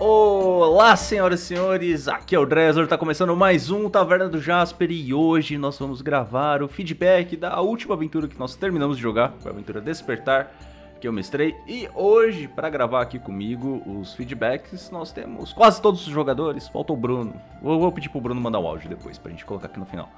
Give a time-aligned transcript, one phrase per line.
[0.00, 4.90] Olá, senhoras e senhores, aqui é o Dresler, tá começando mais um Taverna do Jasper
[4.90, 9.32] e hoje nós vamos gravar o feedback da última aventura que nós terminamos de jogar,
[9.38, 10.52] foi a aventura Despertar,
[11.00, 11.54] que eu mestrei.
[11.64, 16.92] E hoje, para gravar aqui comigo os feedbacks, nós temos quase todos os jogadores, falta
[16.92, 17.40] o Bruno.
[17.62, 20.10] Vou, vou pedir pro Bruno mandar o áudio depois, pra gente colocar aqui no final.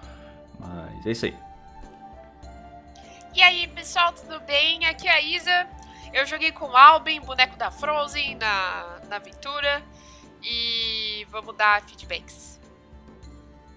[0.58, 1.34] Mas é isso aí.
[3.34, 4.86] E aí, pessoal, tudo bem?
[4.86, 5.66] Aqui é a Isa.
[6.12, 9.82] Eu joguei com o Albin, boneco da Frozen, na, na aventura.
[10.42, 12.60] E vamos dar feedbacks.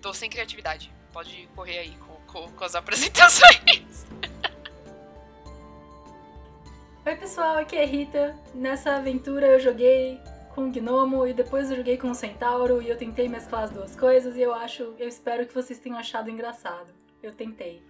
[0.02, 0.94] Tô sem criatividade.
[1.12, 4.08] Pode correr aí com, com, com as apresentações.
[7.06, 8.38] Oi pessoal, aqui é Rita.
[8.54, 10.20] Nessa aventura eu joguei
[10.54, 13.72] com o Gnomo e depois eu joguei com o Centauro e eu tentei mesclar as
[13.72, 16.94] duas coisas e eu acho, eu espero que vocês tenham achado engraçado.
[17.24, 17.82] Eu tentei.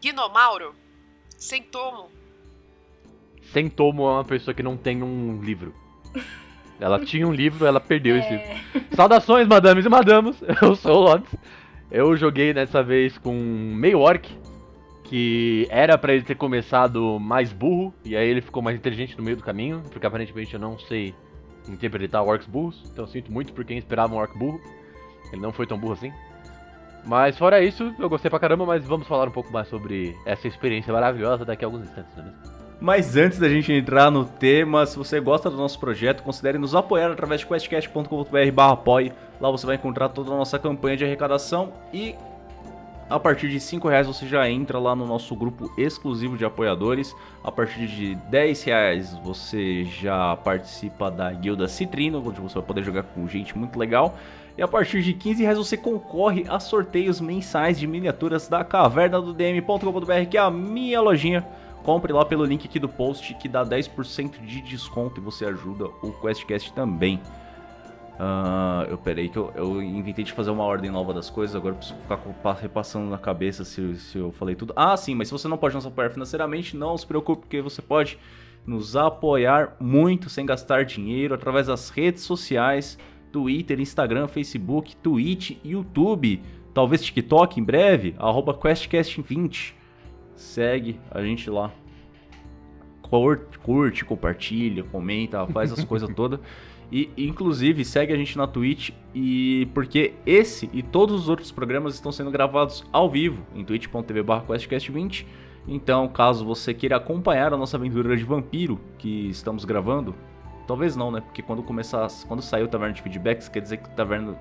[0.00, 0.74] Gnomauro,
[1.36, 2.10] Sentomo,
[3.52, 5.74] Sentomo é uma pessoa que não tem um livro.
[6.80, 8.46] Ela tinha um livro, ela perdeu esse livro.
[8.46, 10.36] É, Saudações, madames e madames.
[10.62, 11.34] Eu sou o Lotz.
[11.90, 14.28] Eu joguei dessa vez com meio orc,
[15.04, 19.24] que era pra ele ter começado mais burro, e aí ele ficou mais inteligente no
[19.24, 21.14] meio do caminho, porque aparentemente eu não sei
[21.66, 24.60] interpretar orcs burros, então eu sinto muito por quem esperava um orc burro.
[25.32, 26.12] Ele não foi tão burro assim.
[27.06, 30.46] Mas fora isso, eu gostei pra caramba, mas vamos falar um pouco mais sobre essa
[30.46, 32.57] experiência maravilhosa daqui a alguns instantes, não é mesmo?
[32.80, 36.76] Mas antes da gente entrar no tema, se você gosta do nosso projeto, considere nos
[36.76, 39.12] apoiar através de questcast.com.br.
[39.40, 42.14] Lá você vai encontrar toda a nossa campanha de arrecadação e
[43.10, 47.16] a partir de 5 reais você já entra lá no nosso grupo exclusivo de apoiadores.
[47.42, 52.84] A partir de 10 reais você já participa da Guilda Citrino, onde você vai poder
[52.84, 54.16] jogar com gente muito legal.
[54.56, 59.20] E a partir de 15 reais você concorre a sorteios mensais de miniaturas da caverna
[59.20, 61.44] do DM.com.br, que é a minha lojinha.
[61.88, 65.86] Compre lá pelo link aqui do post que dá 10% de desconto e você ajuda
[66.02, 67.18] o QuestCast também.
[68.20, 71.74] Ah, eu peraí que eu, eu inventei de fazer uma ordem nova das coisas, agora
[71.74, 74.74] preciso ficar repassando na cabeça se, se eu falei tudo.
[74.76, 77.80] Ah, sim, mas se você não pode nos apoiar financeiramente, não se preocupe, porque você
[77.80, 78.18] pode
[78.66, 82.98] nos apoiar muito sem gastar dinheiro através das redes sociais,
[83.32, 86.42] Twitter, Instagram, Facebook, Twitch, YouTube,
[86.74, 89.77] talvez TikTok em breve, arroba QuestCast20.
[90.38, 91.72] Segue a gente lá.
[93.02, 96.40] Curte, curte, compartilha, comenta, faz as coisas todas.
[96.90, 101.92] E inclusive segue a gente na Twitch e porque esse e todos os outros programas
[101.92, 105.26] estão sendo gravados ao vivo em twitch.tv/questcast20.
[105.66, 110.14] Então, caso você queira acompanhar a nossa aventura de vampiro que estamos gravando,
[110.66, 111.20] talvez não, né?
[111.20, 114.34] Porque quando começar, quando sair o Taverna de Feedbacks, quer dizer que o Taverna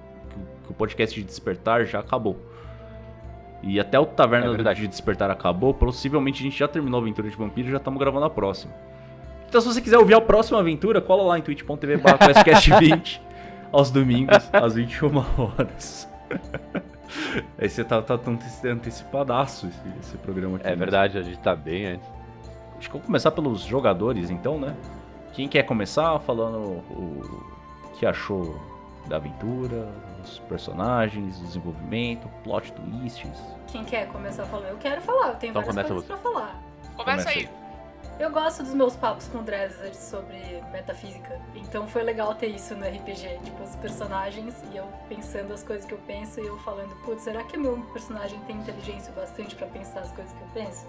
[0.63, 2.37] que o podcast de Despertar já acabou.
[3.61, 7.29] E até o Taverna É de Despertar acabou, possivelmente a gente já terminou a aventura
[7.29, 8.73] de vampiro e já estamos gravando a próxima.
[9.49, 13.21] Então, se você quiser ouvir a próxima aventura, cola lá em twitch.tv questcast20
[13.71, 16.07] aos domingos, às 21 horas.
[17.57, 20.67] Aí você tá, tá tão ante- antecipadaço esse, esse programa aqui.
[20.67, 20.75] É né?
[20.75, 22.09] verdade, a gente tá bem antes.
[22.77, 24.75] Acho que eu vou começar pelos jogadores, então, né?
[25.33, 26.57] Quem quer começar falando
[26.91, 28.59] o que achou
[29.07, 29.87] da aventura,
[30.33, 33.29] os personagens, desenvolvimento, plot twists?
[33.67, 34.69] quem quer começar falando?
[34.69, 36.13] Eu quero falar, eu tenho Então várias coisas você.
[36.13, 36.61] pra falar.
[36.95, 37.49] Começa Começa aí.
[38.19, 40.37] Eu gosto dos meus papos com o Dresler sobre
[40.71, 45.61] metafísica, então foi legal ter isso no RPG, tipo, os personagens e eu pensando as
[45.63, 49.15] coisas que eu penso e eu falando, putz, será que meu personagem tem inteligência o
[49.15, 50.87] bastante pra pensar as coisas que eu penso?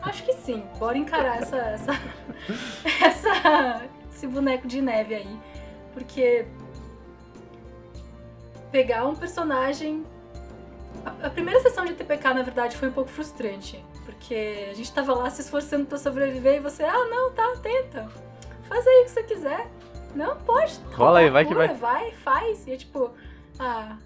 [0.00, 1.92] Acho que sim, bora encarar essa, essa,
[3.04, 5.40] essa- esse boneco de neve aí,
[5.92, 6.46] porque
[8.70, 10.04] pegar um personagem
[11.22, 13.84] a, primeira sessão de TPK, na verdade, foi um pouco frustrante.
[14.04, 18.08] Porque a gente tava lá se esforçando pra sobreviver e você, ah, não, tá, tenta.
[18.68, 19.70] Faz aí o que você quiser.
[20.14, 20.78] Não, pode.
[20.94, 21.74] Rola aí, vai que vai.
[21.74, 22.66] Vai, faz.
[22.66, 23.12] E é tipo,
[23.58, 23.96] ah,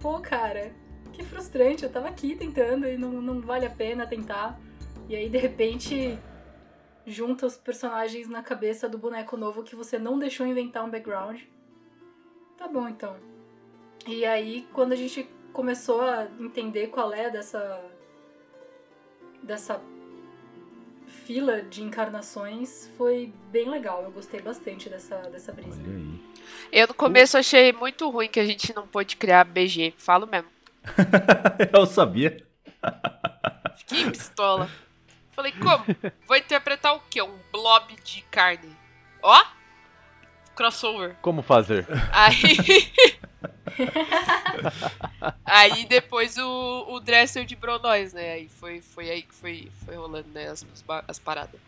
[0.00, 0.72] pô, cara,
[1.12, 1.84] que frustrante.
[1.84, 4.58] Eu tava aqui tentando e não, não vale a pena tentar.
[5.08, 6.18] E aí, de repente,
[7.06, 11.42] junta os personagens na cabeça do boneco novo que você não deixou inventar um background.
[12.56, 13.33] Tá bom, então.
[14.06, 17.80] E aí, quando a gente começou a entender qual é dessa
[19.42, 19.80] dessa
[21.06, 24.02] fila de encarnações, foi bem legal.
[24.02, 25.80] Eu gostei bastante dessa, dessa brisa.
[25.82, 26.20] Olha aí.
[26.72, 29.94] Eu no começo achei muito ruim que a gente não pôde criar BG.
[29.96, 30.48] Falo mesmo.
[31.72, 32.44] eu sabia.
[33.76, 34.68] Fiquei pistola.
[35.32, 35.84] Falei, como?
[36.26, 37.22] Vou interpretar o quê?
[37.22, 38.76] Um blob de carne.
[39.22, 39.44] Ó!
[40.54, 41.16] Crossover.
[41.20, 41.86] Como fazer?
[42.12, 42.34] Aí.
[45.44, 48.32] aí depois o, o Dresser de Bronóis, né?
[48.32, 50.64] Aí foi, foi aí que foi, foi rolando né, as,
[51.08, 51.60] as paradas.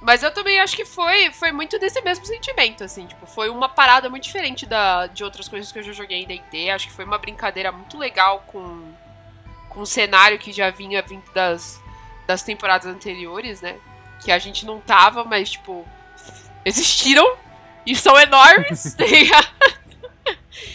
[0.00, 3.68] Mas eu também acho que foi, foi muito desse mesmo sentimento, assim, tipo, foi uma
[3.68, 6.92] parada muito diferente da, de outras coisas que eu já joguei em D&D, acho que
[6.92, 8.92] foi uma brincadeira muito legal com,
[9.68, 11.82] com o cenário que já vinha vindo das,
[12.28, 13.76] das temporadas anteriores, né,
[14.22, 15.84] que a gente não tava, mas, tipo,
[16.64, 17.36] existiram
[17.84, 19.04] e são enormes, tá?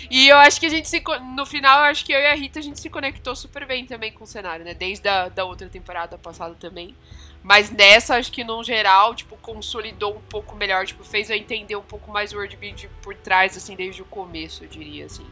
[0.09, 1.03] E eu acho que a gente se.
[1.35, 3.85] No final, eu acho que eu e a Rita a gente se conectou super bem
[3.85, 4.73] também com o cenário, né?
[4.73, 6.95] Desde a da outra temporada passada também.
[7.43, 11.75] Mas nessa, acho que no geral, tipo, consolidou um pouco melhor, tipo, fez eu entender
[11.75, 15.25] um pouco mais o worldbuilding por trás, assim, desde o começo, eu diria, assim.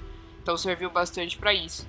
[0.43, 1.87] Então serviu bastante para isso.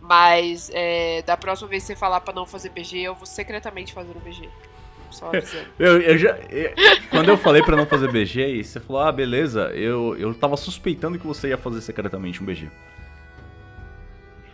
[0.00, 3.92] Mas é, da próxima vez que você falar pra não fazer BG, eu vou secretamente
[3.92, 4.48] fazer o BG.
[5.10, 5.66] Só avisando.
[5.78, 6.72] Eu, eu já, eu-
[7.10, 10.56] quando eu falei pra não fazer BG, e você falou, ah, beleza, eu, eu tava
[10.56, 12.68] suspeitando que você ia fazer secretamente um BG.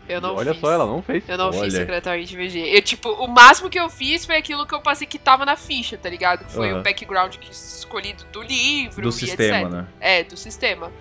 [0.08, 0.60] Eu não Olha fiz.
[0.60, 1.28] só, ela não fez.
[1.28, 1.70] Eu não fiz Olha.
[1.72, 2.60] secretamente BG.
[2.76, 5.56] Eu, tipo, o máximo que eu fiz foi aquilo que eu passei que tava na
[5.56, 6.44] ficha, tá ligado?
[6.44, 6.80] Que foi Aham.
[6.80, 9.70] o background que escolhido do livro Do e sistema, etc.
[9.72, 9.86] né?
[9.98, 10.92] É, do sistema.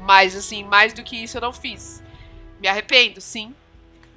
[0.00, 2.02] Mas, assim, mais do que isso eu não fiz.
[2.58, 3.54] Me arrependo, sim.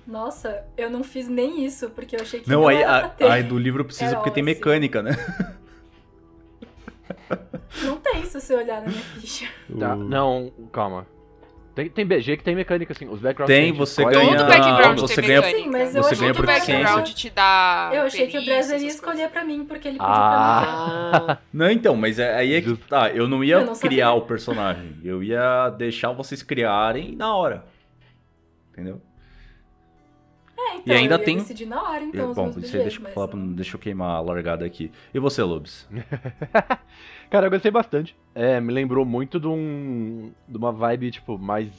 [0.09, 3.00] Nossa, eu não fiz nem isso, porque eu achei que não, Não, aí, era a,
[3.01, 3.31] pra ter.
[3.31, 5.11] aí do livro precisa porque tem mecânica, né?
[7.83, 9.45] Não tem se você olhar na minha ficha.
[9.79, 11.06] Tá, Não, calma.
[11.75, 13.07] Tem, tem BG que tem mecânica, assim.
[13.07, 15.63] Os backgrounds Tem, gente você escolhe- ganha- Todo background você tem ganha- mecânica.
[15.63, 18.38] Sim, mas eu Você ganha que Todo o por background te dá Eu achei que
[18.38, 19.31] o Dresden ia escolher coisas.
[19.31, 21.11] pra mim, porque ele pediu Ah.
[21.25, 21.39] pra mim.
[21.53, 23.11] Não, então, mas é- aí é que tá.
[23.11, 24.23] Eu não ia Eu não criar sabia.
[24.23, 24.97] o personagem.
[25.03, 27.63] Eu ia deixar vocês criarem na hora.
[28.73, 29.01] Entendeu?
[30.71, 32.75] É, então, E ainda eu ia tem- decidir na hora, então, Eu- os bom, isso
[32.75, 34.92] aí deixa eu mas falar, deixa eu queimar a largada aqui.
[35.13, 35.88] E você, Lobes?
[37.30, 38.16] Cara, eu gostei bastante.
[38.33, 40.31] É, me lembrou muito de um.
[40.48, 41.69] de uma vibe, tipo, mais.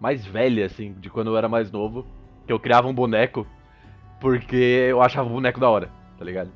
[0.00, 2.06] mais velha, assim, de quando eu era mais novo.
[2.46, 3.46] Que eu criava um boneco
[4.20, 4.54] porque
[4.88, 6.50] eu achava o boneco da hora, tá ligado?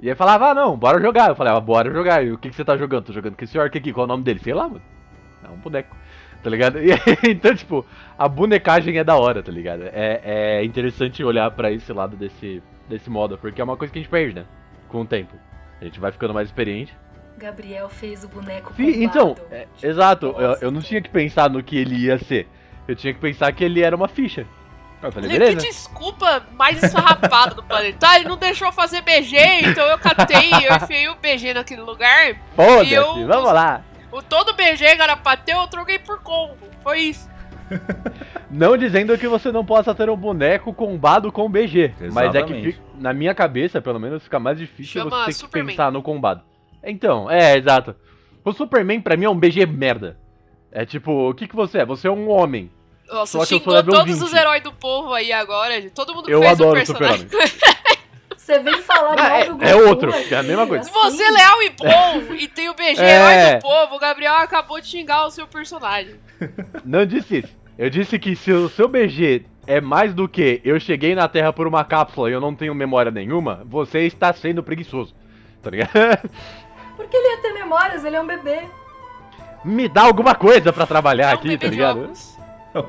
[0.00, 1.30] E aí falava, ah não, bora jogar.
[1.30, 2.24] Eu falava, bora jogar.
[2.24, 3.04] E o que, que você tá jogando?
[3.06, 4.38] Tô jogando com esse orc aqui, qual é o nome dele?
[4.40, 4.82] Sei lá, mano.
[5.42, 5.96] É um boneco.
[6.44, 6.78] Tá ligado?
[6.84, 6.92] E
[7.30, 7.84] então, tipo,
[8.18, 9.82] a bonecagem é da hora, tá ligado?
[9.84, 10.20] É,
[10.60, 14.02] é interessante olhar pra esse lado desse, desse modo, porque é uma coisa que a
[14.02, 14.44] gente perde, né?
[14.88, 15.34] Com o tempo.
[15.80, 16.94] A gente vai ficando mais experiente.
[17.38, 19.02] Gabriel fez o boneco Sim, bombado.
[19.04, 20.26] então, é, Tipo, exato.
[20.38, 22.46] Eu, eu não tinha que pensar no que ele ia ser.
[22.86, 24.46] Eu tinha que pensar que ele era uma ficha.
[25.02, 25.56] Eu falei, Que beleza.
[25.66, 28.06] desculpa mais esfarrapada do planeta.
[28.08, 32.36] Ah, ele não deixou fazer BG, então eu catei, eu enfiei o BG naquele lugar.
[32.54, 32.94] Foda-se,
[33.24, 33.82] vamos lá.
[34.14, 36.54] O todo BG que era pra ter, eu troquei por combo.
[36.84, 37.28] Foi isso.
[38.48, 41.92] Não dizendo que você não possa ter um boneco combado com BG.
[42.12, 42.82] Mas é que Exatamente.
[42.96, 46.42] na minha cabeça, pelo menos, fica mais difícil Chama você ter que pensar no combado.
[46.80, 47.96] Então, é, exato.
[48.44, 50.16] O Superman pra mim é um BG merda.
[50.70, 51.84] É tipo, o que, que você é?
[51.84, 52.70] Você é um homem.
[53.08, 54.26] Nossa, Só que eu sou xingou todos 20.
[54.26, 55.90] os heróis do povo aí agora.
[55.90, 57.28] Todo mundo que Eu fez adoro o o Super-Homem.
[58.44, 60.84] Você vem falar mal é- do Goku é outro, aqui, é a mesma coisa.
[60.84, 63.16] Se você é leal e bom e tem o BG É.
[63.16, 66.16] herói do povo, o Gabriel acabou de xingar o seu personagem.
[66.84, 67.56] Não disse isso.
[67.78, 71.54] Eu disse que se o seu BG é mais do que eu cheguei na Terra
[71.54, 75.14] por uma cápsula e eu não tenho memória nenhuma, você está sendo preguiçoso.
[75.62, 75.90] Tá ligado?
[76.96, 78.60] Porque ele ia ter memórias, ele é um bebê.
[79.64, 82.12] Me dá alguma coisa pra trabalhar É um aqui, bebê tá ligado?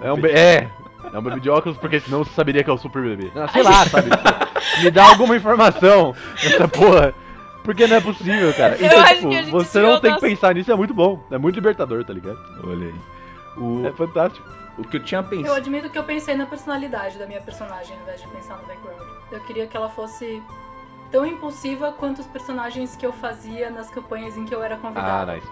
[0.04, 0.68] É um, be- é,
[1.16, 3.32] é um bebê de óculos, porque senão você saberia que é o super bebê.
[3.36, 4.10] Ah, sei lá, sabe?
[4.84, 7.14] Me dá alguma informação nessa porra.
[7.64, 8.76] Porque não é possível, cara.
[8.76, 10.94] Eu Então, acho tipo, que a gente você não tem que pensar nisso, é muito
[10.94, 11.24] bom.
[11.32, 12.38] É muito libertador, tá ligado?
[12.64, 12.94] Olha aí.
[13.58, 14.48] O, É fantástico.
[14.78, 15.56] o que eu tinha Eu pensado.
[15.56, 19.00] admito que eu pensei na personalidade da minha personagem ao invés de pensar no background.
[19.32, 20.44] Eu queria que ela fosse
[21.12, 24.78] tão impulsiva quanto os personagens que eu fazia nas campanhas em que eu era Ah,
[24.78, 25.34] convidada.
[25.34, 25.48] nice.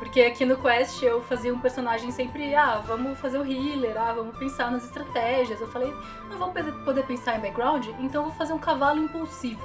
[0.00, 4.12] Porque aqui no Quest eu fazia um personagem sempre, ah, vamos fazer o healer, ah,
[4.14, 5.60] vamos pensar nas estratégias.
[5.60, 5.94] Eu falei,
[6.30, 6.50] não vou
[6.84, 9.62] poder- pensar em background, então eu vou fazer um cavalo impulsivo.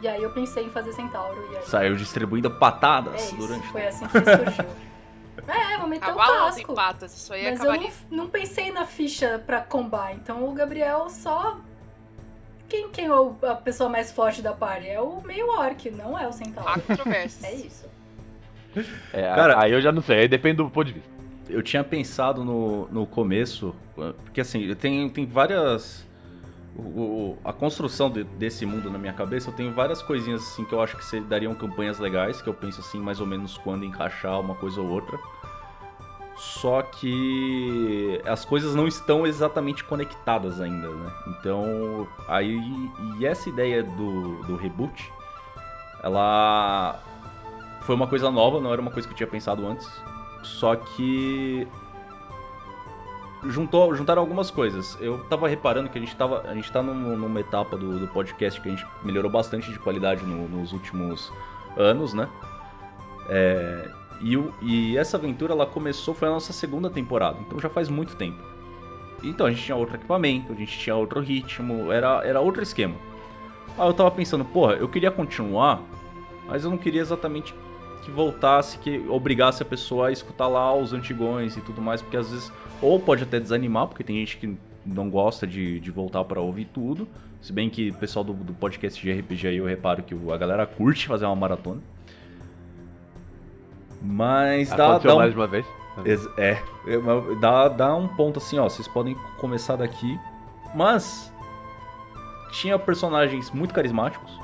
[0.00, 1.64] E aí eu pensei em fazer centauro e aí.
[1.66, 3.66] Saiu distribuindo É patadas isso, durante.
[3.68, 4.64] foi assim que surgiu.
[5.48, 6.74] é, vou meter o Cavalo não tem casco.
[6.74, 7.90] patas, isso aí é Mas eu não,
[8.24, 11.58] não pensei na ficha pra combar, então o Gabriel só.
[12.68, 14.88] Quem, quem é o- a pessoa mais forte da party?
[14.88, 16.70] É o meio orc, não é o centauro.
[16.70, 17.44] Há controvérsias.
[17.44, 17.84] É isso.
[19.12, 21.10] É, Cara- aí eu já não sei, aí depende do ponto de vista.
[21.48, 23.74] Eu tinha pensado no, no começo,
[24.24, 26.06] porque assim, tem, tem várias.
[26.76, 30.72] o- a construção de- desse mundo na minha cabeça, eu tenho várias coisinhas assim que
[30.72, 33.84] eu acho que se- dariam campanhas legais, que eu penso assim, mais ou menos quando
[33.84, 35.16] encaixar uma coisa ou outra.
[36.36, 41.12] Só que as coisas não estão exatamente conectadas ainda, né?
[41.28, 42.58] Então, aí.
[43.20, 45.12] E essa ideia do, do reboot,
[46.02, 46.98] ela
[47.84, 49.88] foi uma coisa nova, não era uma coisa que eu tinha pensado antes.
[50.42, 51.66] Só que
[53.46, 54.96] juntou, juntaram algumas coisas.
[55.00, 58.08] Eu tava reparando que a gente, tava, a gente tá num, numa etapa do, do
[58.08, 61.32] podcast que a gente melhorou bastante de qualidade no- nos últimos
[61.76, 62.28] anos, né?
[63.28, 67.68] É, e, o- e essa aventura ela começou, foi a nossa segunda temporada, então já
[67.68, 68.38] faz muito tempo.
[69.22, 72.94] Então a gente tinha outro equipamento, a gente tinha outro ritmo, era, era outro esquema.
[73.78, 75.80] Aí eu tava pensando, porra, eu queria continuar,
[76.46, 77.54] mas eu não queria exatamente
[78.04, 82.16] que voltasse, que obrigasse a pessoa a escutar lá os antigões e tudo mais, porque
[82.16, 86.22] às vezes, ou pode até desanimar, porque tem gente que não gosta de, de voltar
[86.24, 87.08] pra ouvir tudo.
[87.40, 90.36] Se bem que o pessoal do, do podcast de RPG aí eu reparo que a
[90.36, 91.80] galera curte fazer uma maratona.
[94.02, 95.66] Mas dá, dá um, mais uma vez.
[96.36, 96.58] É,
[97.40, 98.68] dá, dá um ponto assim, ó.
[98.68, 100.18] Vocês podem começar daqui.
[100.74, 101.32] Mas
[102.50, 104.43] tinha personagens muito carismáticos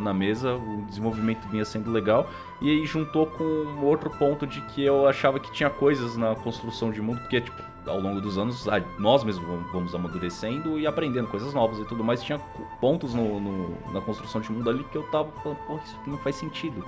[0.00, 2.28] na, mesa, o desenvolvimento vinha sendo legal.
[2.60, 3.44] E aí juntou com
[3.82, 7.62] outro ponto de que eu achava que tinha coisas na construção de mundo, porque, tipo,
[7.86, 8.66] ao longo dos anos,
[8.98, 12.22] nós mesmos vamos- amadurecendo e aprendendo coisas novas e tudo mais.
[12.22, 12.38] Tinha
[12.80, 16.10] pontos no, no- na construção de mundo ali que eu tava falando, pô, isso aqui
[16.10, 16.84] não faz sentido.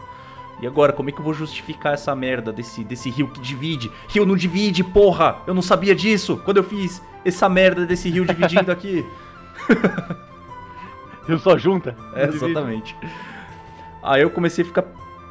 [0.60, 3.90] E agora, como é que eu vou justificar essa merda desse, desse rio que divide?
[4.08, 5.38] Rio não divide, porra!
[5.46, 9.04] Eu não sabia disso quando eu fiz essa merda desse rio dividindo aqui.
[11.26, 11.96] Rio só junta.
[12.14, 12.96] É, exatamente.
[14.02, 14.84] Aí eu comecei a ficar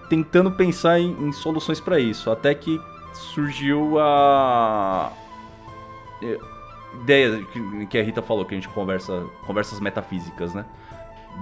[0.10, 2.79] tentando pensar em, em soluções pra isso, até que
[3.13, 5.12] surgiu a
[6.21, 6.38] é,
[7.01, 10.65] ideia que, que a Rita falou, que a gente conversa, conversas metafísicas, né?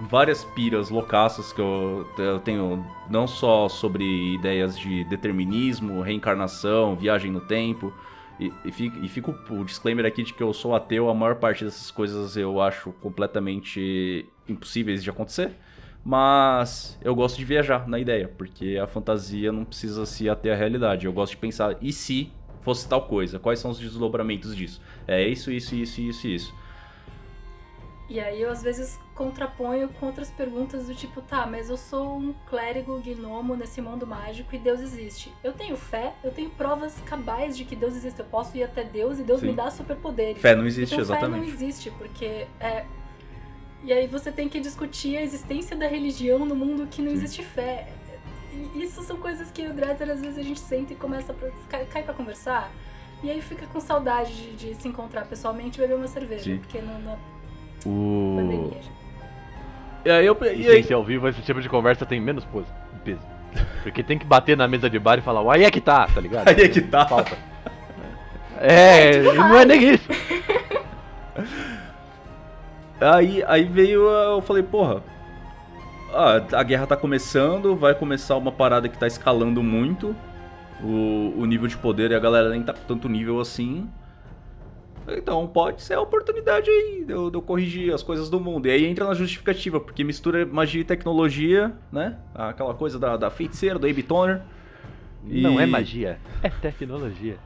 [0.07, 7.31] Várias piras loucaças que eu, eu tenho, não só sobre ideias de determinismo, reencarnação, viagem
[7.31, 7.91] no tempo,
[8.39, 11.35] e, e, fica, e fica o disclaimer aqui de que eu sou ateu, a maior
[11.35, 15.51] parte dessas coisas eu acho completamente impossíveis de acontecer.
[16.03, 20.55] Mas eu gosto de viajar na ideia, porque a fantasia não precisa se ater à
[20.55, 21.05] realidade.
[21.05, 22.31] Eu gosto de pensar, e se
[22.61, 23.37] fosse tal coisa?
[23.37, 24.81] Quais são os desdobramentos disso?
[25.05, 26.55] É isso, isso, isso, isso, isso.
[28.09, 32.17] E aí eu às vezes contraponho com outras perguntas do tipo, tá, mas eu sou
[32.17, 35.31] um clérigo gnomo nesse mundo mágico e Deus existe.
[35.43, 38.19] Eu tenho fé, eu tenho provas cabais de que Deus existe.
[38.19, 39.47] Eu posso ir até Deus e Deus Sim.
[39.47, 40.41] me dá superpoderes.
[40.41, 41.51] Fé não existe, então, fé não exatamente.
[41.53, 42.83] existe, porque é.
[43.83, 47.17] E aí você tem que discutir a existência da religião no mundo que não Sim.
[47.17, 47.89] existe fé.
[48.73, 51.51] E isso são coisas que o Dresser às vezes a gente senta e começa pra.
[51.69, 52.71] cai, cai pra conversar.
[53.21, 56.45] E aí fica com saudade de, de se encontrar pessoalmente e beber uma cerveja.
[56.45, 56.57] Sim.
[56.57, 57.17] Porque não, na
[57.85, 58.35] O...
[58.37, 58.77] pandemia.
[60.05, 60.37] E aí eu.
[60.41, 62.47] E E aí, ser ao vivo, esse tipo de conversa tem menos
[63.03, 63.21] peso.
[63.83, 66.21] Porque tem que bater na mesa de bar e falar, aí é que tá, tá
[66.21, 66.47] ligado?
[66.47, 67.05] Aí é que tá.
[67.05, 67.37] Falta.
[68.61, 70.09] É, tipo, e não é nem isso.
[72.99, 75.01] Aí, aí veio, eu falei, porra,
[76.13, 80.13] ah, a guerra tá começando, vai começar uma parada que tá escalando muito
[80.83, 83.87] o, o nível de poder e a galera nem tá com tanto nível assim.
[85.17, 88.67] Então pode ser a oportunidade aí de eu, de eu corrigir as coisas do mundo.
[88.67, 92.17] E aí entra na justificativa, porque mistura magia e tecnologia, né?
[92.35, 94.41] Aquela coisa da, da feiticeira, do Abe Toner.
[95.27, 97.37] E- Não é magia, é tecnologia.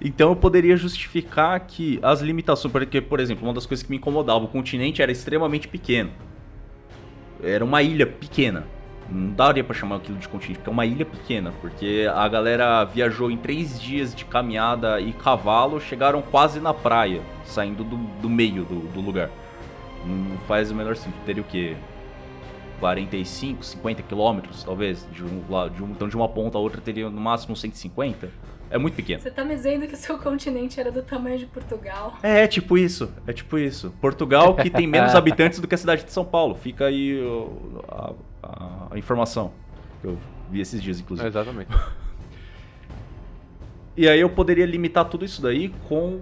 [0.00, 3.96] Então eu poderia justificar que as limitações, porque, por exemplo, uma das coisas que me
[3.96, 6.10] incomodava, o continente era extremamente pequeno.
[7.42, 8.66] Era uma ilha pequena.
[9.08, 11.52] Não daria pra chamar aquilo de continente, porque é uma ilha pequena.
[11.60, 17.20] Porque a galera viajou em três dias de caminhada e cavalo, chegaram quase na praia,
[17.44, 19.30] saindo do, do meio do, do lugar.
[20.04, 21.24] Não faz o menor sentido.
[21.24, 21.76] Teria o quê?
[22.80, 25.06] 45, 50 quilômetros, talvez?
[25.12, 28.28] De um, lado- de um, então de uma ponta a outra teria no máximo 150.
[28.68, 29.20] É muito pequeno.
[29.20, 32.14] Você tá me dizendo que o seu continente era do tamanho de Portugal?
[32.22, 33.94] É, é tipo isso, é tipo isso.
[34.00, 36.54] Portugal que tem menos habitantes do que a cidade de São Paulo.
[36.56, 37.16] Fica aí
[37.88, 38.12] a,
[38.48, 39.52] a- a informação
[40.00, 40.18] que eu
[40.50, 41.28] vi esses dias, inclusive.
[41.28, 41.68] Exatamente.
[43.96, 46.20] E aí eu poderia limitar tudo isso daí com,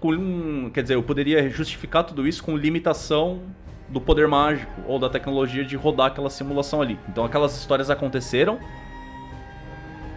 [0.00, 3.40] com- Quer dizer, eu poderia justificar tudo isso com limitação
[3.88, 6.98] do poder mágico ou da tecnologia de rodar aquela simulação ali.
[7.08, 8.58] Então aquelas histórias aconteceram.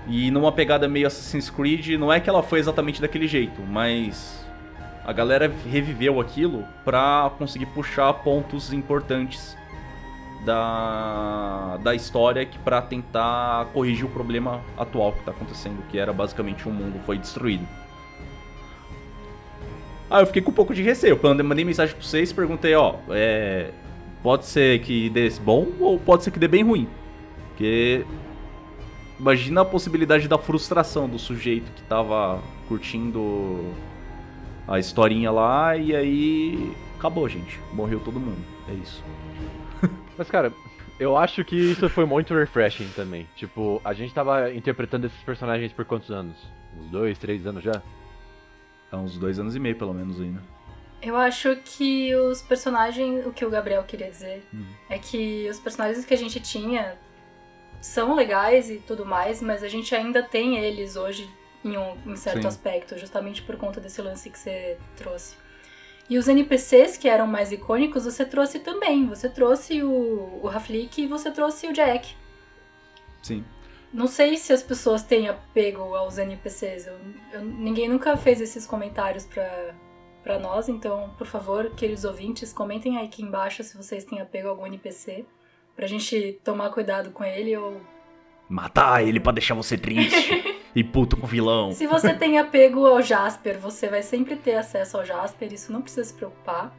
[0.07, 4.43] E numa pegada meio Assassin's Creed, não é que ela foi exatamente daquele jeito, mas
[5.05, 9.55] a galera reviveu aquilo pra conseguir puxar pontos importantes
[10.45, 16.13] da, da história que para tentar corrigir o problema atual que tá acontecendo, que era
[16.13, 17.67] basicamente o mundo foi destruído.
[20.09, 21.19] Ah, eu fiquei com um pouco de receio.
[21.21, 23.69] Eu mandei mensagem pra vocês, perguntei, ó, é,
[24.23, 26.87] pode ser que dê bom ou pode ser que dê bem ruim.
[27.49, 28.05] Porque
[29.19, 33.65] imagina a possibilidade da frustração do sujeito que tava curtindo
[34.67, 37.59] a historinha lá e aí acabou, gente.
[37.71, 38.43] Morreu todo mundo.
[38.67, 39.03] É isso.
[40.19, 40.51] Mas, cara,
[40.99, 43.25] eu acho que isso foi muito refreshing também.
[43.37, 46.35] Tipo, a gente tava interpretando esses personagens por quantos anos?
[46.77, 47.81] Uns dois, três anos já?
[48.91, 50.43] Há uns dois anos e meio, pelo menos, ainda.
[51.01, 53.25] Eu acho que os personagens.
[53.25, 54.65] O que o Gabriel queria dizer Uhum.
[54.89, 56.97] é que os personagens que a gente tinha
[57.79, 61.29] são legais e tudo mais, mas a gente ainda tem eles hoje
[61.63, 62.47] em um em certo Sim.
[62.49, 65.37] aspecto, justamente por conta desse lance que você trouxe.
[66.09, 69.05] E os NPCs que eram mais icônicos, você trouxe também.
[69.07, 72.15] Você trouxe o, o Raflik e você trouxe o Jack.
[73.21, 73.45] Sim.
[73.93, 76.87] Não sei se as pessoas têm apego aos NPCs.
[76.87, 76.99] Eu-
[77.33, 79.73] eu- ninguém nunca fez esses comentários pra,
[80.23, 84.47] pra nós, então, por favor, queridos ouvintes, comentem aí aqui embaixo se vocês têm apego
[84.47, 85.25] a algum NPC.
[85.75, 87.79] Pra gente tomar cuidado com ele ou.
[88.49, 90.43] Matar ele pra deixar você triste.
[90.75, 91.71] e puto com o vilão.
[91.71, 95.81] Se você tem apego ao Jasper, você vai sempre ter acesso ao Jasper, isso não
[95.81, 96.75] precisa se preocupar.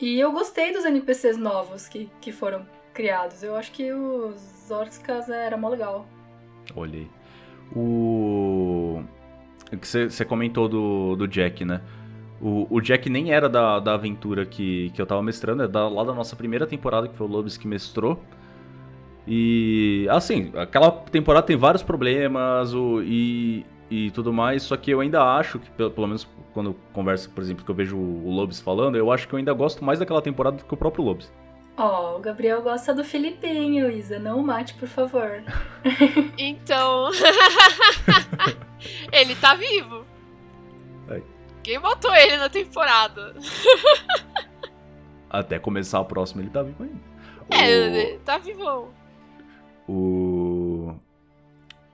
[0.00, 2.64] E eu gostei dos NPCs novos que, que foram
[2.94, 3.42] criados.
[3.42, 6.06] Eu acho que os Orcskas era mó legal.
[6.74, 7.08] Olhei.
[7.74, 9.02] O.
[9.82, 11.82] Você comentou do, do Jack, né?
[12.40, 15.88] O, o Jack nem era da, da aventura que, que eu tava mestrando, é da,
[15.88, 18.22] lá da nossa primeira temporada, que foi o Lobis que mestrou.
[19.28, 20.06] E.
[20.10, 25.22] Assim, aquela temporada tem vários problemas o, e, e tudo mais, só que eu ainda
[25.22, 28.58] acho que, pelo, pelo menos quando eu converso, por exemplo, que eu vejo o Lobis
[28.60, 31.30] falando, eu acho que eu ainda gosto mais daquela temporada do que o próprio Lobis.
[31.76, 34.18] Ó, o Gabriel gosta do Filipinho, Isa.
[34.18, 35.42] Não o mate, por favor.
[36.36, 37.10] Então.
[39.12, 40.04] ele tá vivo.
[41.08, 41.22] Ai.
[41.62, 43.34] Quem matou ele na temporada?
[45.30, 46.98] Até começar a próxima, ele tá vivo ainda.
[47.50, 48.88] É, O- tá vivo.
[49.88, 50.94] O...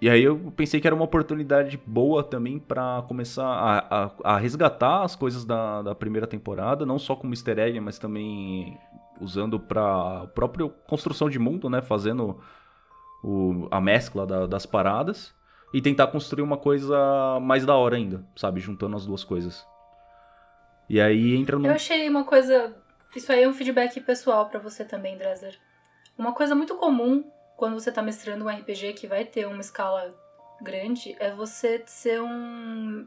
[0.01, 4.39] E aí eu pensei que era uma oportunidade boa também pra começar a, a, a
[4.39, 8.79] resgatar as coisas da, da primeira temporada, não só como easter egg, mas também
[9.21, 11.81] usando pra própria construção de mundo, né?
[11.81, 12.39] Fazendo
[13.23, 15.33] o, a mescla da- das paradas
[15.73, 18.61] e tentar construir uma coisa mais da hora ainda, sabe?
[18.61, 19.65] Juntando as duas coisas.
[20.91, 21.67] E aí entra no.
[21.67, 22.77] Eu achei uma coisa.
[23.17, 25.59] Isso aí é um feedback pessoal pra você também, Dresser.
[26.19, 27.25] Uma coisa muito comum
[27.57, 30.15] quando você tá mestrando um RPG que vai ter uma escala
[30.61, 33.07] grande é você ser um.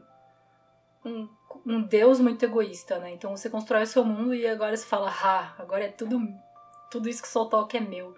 [1.04, 1.28] um,
[1.66, 3.12] um deus muito egoísta, né?
[3.12, 6.20] Então você constrói o seu mundo e agora você fala, ah, agora é tudo.
[6.90, 8.16] Tudo isso que só toca é meu.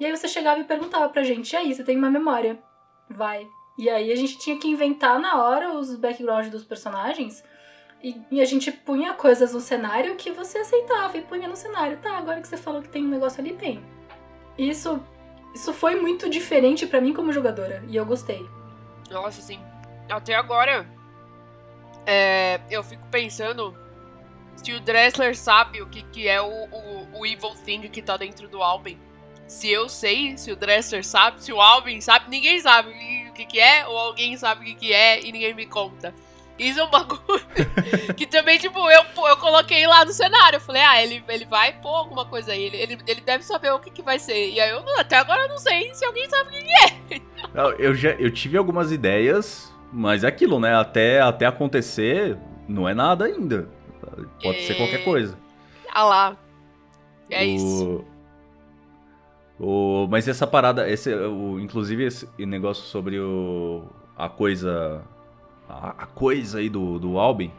[0.00, 2.58] E aí você chegava e perguntava pra gente, e aí, você tem uma memória?
[3.08, 3.46] Vai.
[3.78, 7.44] E aí a gente tinha que inventar na hora os backgrounds dos personagens.
[8.02, 11.98] E, e a gente punha coisas no cenário que você aceitava e punha no cenário.
[11.98, 13.82] Tá, agora que você falou que tem um negócio ali, tem.
[14.56, 15.02] Isso,
[15.56, 17.82] isso foi muito diferente pra mim como jogadora.
[17.88, 18.46] E eu gostei.
[19.10, 19.58] Nossa, assim.
[20.08, 20.86] Até agora.
[22.06, 23.74] é, eu fico pensando
[24.54, 28.16] se o Dressler sabe o que, que é o, o, o Evil Thing que tá
[28.16, 28.98] dentro do Albin.
[29.48, 32.90] Se eu sei, se o Dressler sabe, se o Albin sabe, ninguém sabe
[33.30, 36.14] o que, que é, ou alguém sabe o que, que é e ninguém me conta.
[36.58, 37.22] Isso é um bagulho
[38.16, 40.56] que também, tipo, eu, eu coloquei lá no cenário.
[40.56, 42.62] Eu falei, ah, ele, ele vai pôr alguma coisa aí.
[42.64, 44.50] Ele, ele, ele deve saber o que, que vai ser.
[44.50, 47.20] E aí eu não- até agora eu não sei se alguém sabe o que é.
[47.54, 50.74] Não, Eu, já, eu tive algumas ideias, mas é aquilo, né?
[50.74, 52.36] Até, até acontecer,
[52.68, 53.68] não é nada ainda.
[54.42, 54.76] Pode ser É.
[54.76, 55.38] qualquer coisa.
[55.92, 56.36] Ah lá.
[57.30, 58.04] É O- isso.
[59.58, 63.84] O, mas essa parada, esse, o, inclusive esse negócio sobre o,
[64.16, 65.02] a coisa.
[65.82, 67.50] A, a coisa aí do, do Albin.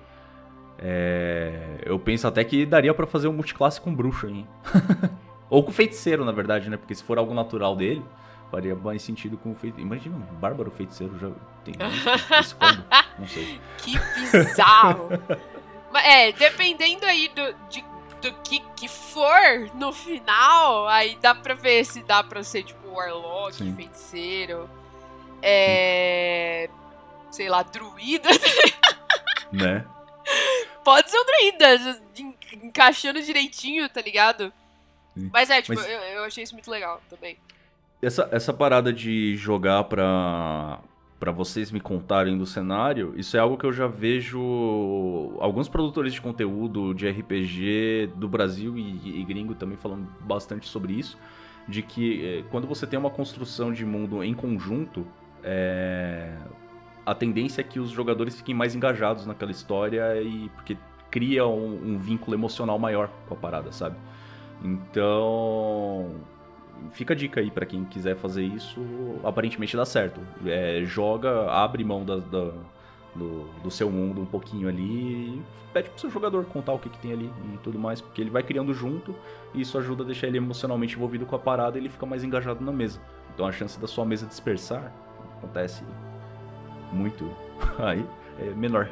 [0.80, 4.48] é, eu penso até que daria pra fazer um multiclasse com bruxo, hein?
[5.50, 6.76] Ou com feiticeiro, na verdade, né?
[6.78, 8.04] Porque se for algo natural dele,
[8.52, 9.88] faria mais sentido com o feiticeiro.
[9.88, 11.30] Imagina, um bárbaro feiticeiro já
[11.64, 12.84] tem isso, esse combo.
[13.18, 13.60] Não sei.
[13.78, 15.10] Que bizarro.
[15.92, 17.84] Mas, é, dependendo aí do, de,
[18.22, 22.90] do que, que for no final, aí dá pra ver se dá pra ser tipo
[22.90, 23.74] Warlock, Sim.
[23.74, 24.70] feiticeiro,
[25.42, 26.70] é.
[27.32, 28.30] Sei lá, druida.
[29.52, 29.86] Né?
[30.84, 31.76] Pode ser um druida,
[32.18, 32.36] en-
[32.66, 34.52] encaixando direitinho, tá ligado?
[35.16, 35.30] Sim.
[35.32, 37.38] Mas é, tipo, Mas- Eu, eu achei isso muito legal também.
[38.02, 40.80] Essa, essa parada de jogar pra,
[41.18, 46.14] pra vocês me contarem do cenário, isso é algo que eu já vejo alguns produtores
[46.14, 51.18] de conteúdo de RPG do Brasil e, e gringo também falando bastante sobre isso.
[51.70, 55.08] De que eh, quando você tem uma construção de mundo em conjunto,
[55.44, 56.38] é,
[57.08, 60.78] a tendência é que os jogadores fiquem mais engajados naquela história e porque
[61.10, 63.96] cria um, um vínculo emocional maior com a parada, sabe?
[64.62, 66.12] Então,
[66.92, 68.82] fica a dica aí pra quem quiser fazer isso,
[69.24, 70.20] aparentemente dá certo.
[70.46, 72.52] É, joga, abre mão da- da-
[73.16, 75.42] do, do seu mundo um pouquinho ali
[75.74, 78.30] pede pro seu jogador contar o que, que tem ali e tudo mais, porque ele
[78.30, 79.16] vai criando junto
[79.54, 82.24] e isso ajuda a deixar ele emocionalmente envolvido com a parada e ele fica mais
[82.24, 83.00] engajado na mesa.
[83.34, 84.92] Então a chance da sua mesa dispersar
[85.38, 85.84] acontece
[86.92, 87.36] muito
[87.80, 88.06] aí.
[88.40, 88.90] é menor.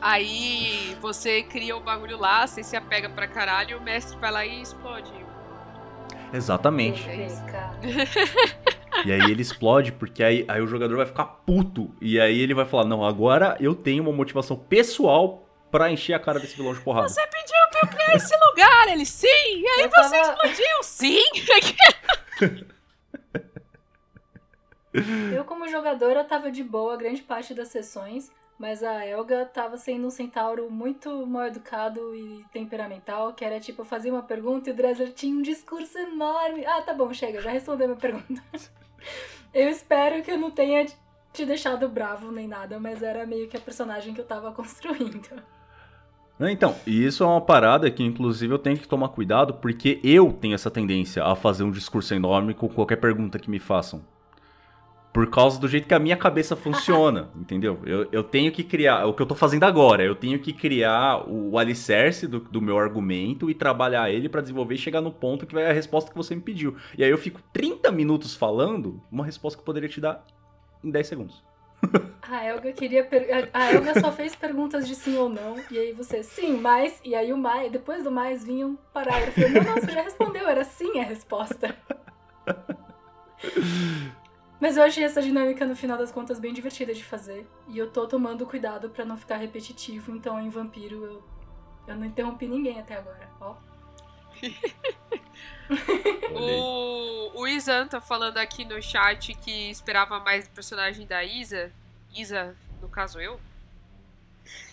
[0.00, 4.30] Aí você cria o bagulho lá, você se apega pra caralho e o mestre vai
[4.30, 5.12] lá e explode.
[6.32, 7.06] Exatamente.
[7.08, 7.28] É.
[9.04, 11.94] E aí ele explode, porque aí, aí o jogador vai ficar puto.
[12.00, 16.18] E aí ele vai falar: Não, agora eu tenho uma motivação pessoal pra encher a
[16.18, 17.08] cara desse vilão de porrada.
[17.08, 20.82] Você pediu pra eu criar esse lugar, ele sim, e aí Eu você tava- explodiu,
[20.82, 21.22] sim.
[25.34, 30.06] Eu, como jogadora, tava de boa grande parte das sessões, mas a Elga tava sendo
[30.06, 34.72] um centauro muito mal educado e temperamental, que era tipo, eu fazia uma pergunta e
[34.72, 36.66] o Dresler tinha um discurso enorme.
[36.66, 38.42] Ah, tá bom, chega, já respondeu minha pergunta.
[39.52, 40.86] Eu espero que eu não tenha
[41.32, 45.42] te deixado bravo nem nada, mas era meio que a personagem que eu tava construindo.
[46.38, 50.54] Então, isso é uma parada que, inclusive, eu tenho que tomar cuidado, porque eu tenho
[50.54, 54.02] essa tendência a fazer um discurso enorme com qualquer pergunta que me façam.
[55.12, 57.80] Por causa do jeito que a minha cabeça funciona, entendeu?
[57.84, 61.28] Eu, eu tenho que criar, o que eu tô fazendo agora, eu tenho que criar
[61.28, 65.10] o, o alicerce do, do meu argumento e trabalhar ele pra desenvolver e chegar no
[65.10, 66.76] ponto que vai a resposta que você me pediu.
[66.96, 70.24] E aí eu fico 30 minutos falando uma resposta que eu poderia te dar
[70.84, 71.42] em 10 segundos.
[72.30, 73.02] A Elga queria.
[73.02, 75.56] per- A Elga só fez perguntas de sim ou não.
[75.70, 77.00] E aí você, sim, mas.
[77.04, 77.72] E aí o mais.
[77.72, 79.40] Depois do mais vinha um parágrafo.
[79.40, 81.74] Não, não, você já respondeu, era sim a resposta.
[84.60, 87.46] Mas eu achei essa dinâmica, no final das contas, bem divertida de fazer.
[87.66, 90.14] E eu tô tomando cuidado pra não ficar repetitivo.
[90.14, 91.24] Então, em Vampiro, eu,
[91.88, 93.28] eu não interrompi ninguém até agora.
[93.40, 93.56] Ó.
[96.32, 101.72] O, o Izan tá falando aqui no chat que esperava mais do personagem da Isa.
[102.12, 103.40] Isa, no caso eu.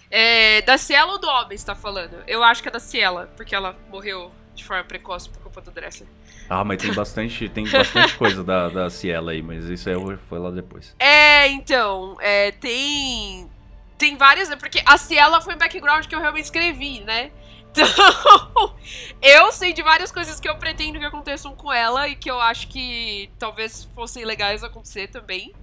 [0.09, 2.23] É, da Ciela ou do Homem, está falando?
[2.25, 5.71] Eu acho que é da Ciela, porque ela morreu de forma precoce por culpa do
[5.71, 6.09] Dressler.
[6.49, 9.95] Ah, mas tem bastante, tem bastante coisa da, da Ciela aí, mas isso aí
[10.27, 10.95] foi lá depois.
[10.99, 13.49] É, então, é, tem.
[13.97, 14.55] Tem várias, né?
[14.55, 17.31] Porque a Ciela foi um background que eu realmente escrevi, né?
[17.69, 18.75] Então,
[19.21, 22.39] eu sei de várias coisas que eu pretendo que aconteçam com ela e que eu
[22.41, 25.53] acho que talvez fossem legais acontecer também.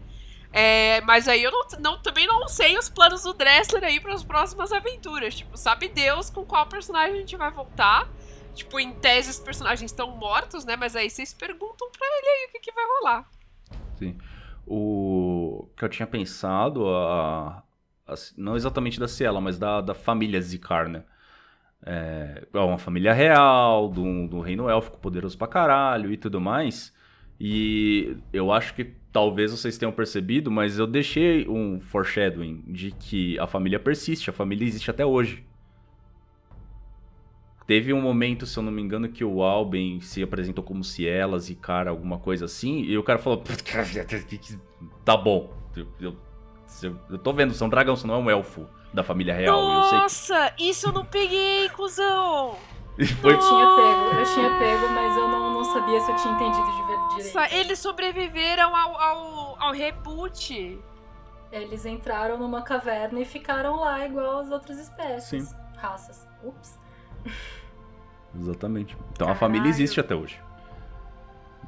[0.53, 4.15] É, mas aí eu não, não- também não sei os planos do Dressler aí para
[4.15, 5.35] as próximas aventuras.
[5.35, 8.07] Tipo, sabe Deus com qual personagem a gente vai voltar.
[8.55, 10.77] Tipo, em tese os personagens estão mortos, né?
[10.77, 13.29] Mas aí vocês perguntam pra ele aí o que, que vai rolar.
[13.99, 14.17] Sim.
[14.67, 17.63] O que eu tinha pensado, a,
[18.07, 21.03] a- não exatamente da Ciela, mas da, da família Zikar, né?
[21.87, 26.93] É, é uma família real, do, do reino élfico, poderoso pra caralho e tudo mais.
[27.39, 33.39] E eu acho que talvez vocês tenham percebido, mas eu deixei um foreshadowing de que
[33.39, 35.45] a família persiste, a família existe até hoje.
[37.67, 41.39] Teve um momento, se eu não me engano, que o Alben se apresentou como Ciela,
[41.39, 43.43] Zikar, alguma coisa assim, e o cara falou:
[45.05, 46.17] Tá bom, eu, eu,
[46.83, 49.35] eu- eu tô vendo, você é um dragão, você não é um elfo da família
[49.35, 49.59] real.
[49.59, 52.57] e Eu sei Nossa, isso eu não peguei, cuzão!
[52.97, 53.07] que.
[53.17, 56.35] Foi, Eu tinha pego, eu tinha pego, mas eu não, não sabia se eu tinha
[56.35, 57.35] entendido de ver direito.
[57.35, 60.79] Nossa, eles sobreviveram ao, ao, ao reboot.
[61.51, 65.49] Eles entraram numa caverna e ficaram lá igual as outras espécies.
[65.49, 65.57] Sim.
[65.77, 66.27] Raças.
[66.45, 66.79] Ups.
[68.39, 68.97] Exatamente.
[69.13, 69.41] Então a Caralho.
[69.41, 70.39] família existe até hoje.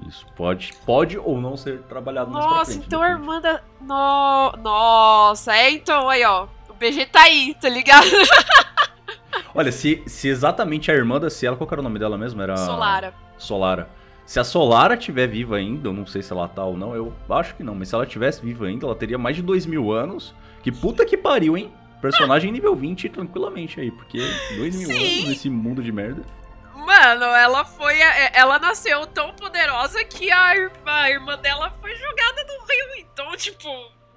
[0.07, 3.23] Isso pode, pode ou não ser trabalhado mais pra Nossa, frente, então a depende.
[3.23, 3.63] irmã da.
[3.81, 4.53] No...
[4.63, 6.47] Nossa, é então, aí ó.
[6.69, 8.07] O BG tá aí, tá ligado?
[9.55, 12.43] Olha, se, se exatamente a irmã da Ciela, qual era o nome dela mesmo?
[12.43, 12.57] Era.
[12.59, 13.15] Solara.
[13.39, 13.89] Solara.
[14.27, 17.13] Se a Solara tiver viva ainda, eu não sei se ela tá ou não, eu
[17.31, 19.93] acho que não, mas se ela tivesse viva ainda, ela teria mais de dois mil
[19.93, 20.35] anos.
[20.63, 21.73] Que puta que pariu, hein?
[22.01, 24.19] Personagem nível 20 tranquilamente aí, porque
[24.57, 24.95] dois mil Sim.
[24.95, 26.23] anos nesse mundo de merda.
[26.75, 28.01] Mano, ela foi.
[28.03, 33.07] a- Ela nasceu tão poderosa que a irmã, a irmã dela foi jogada no rio.
[33.13, 33.69] Então, tipo,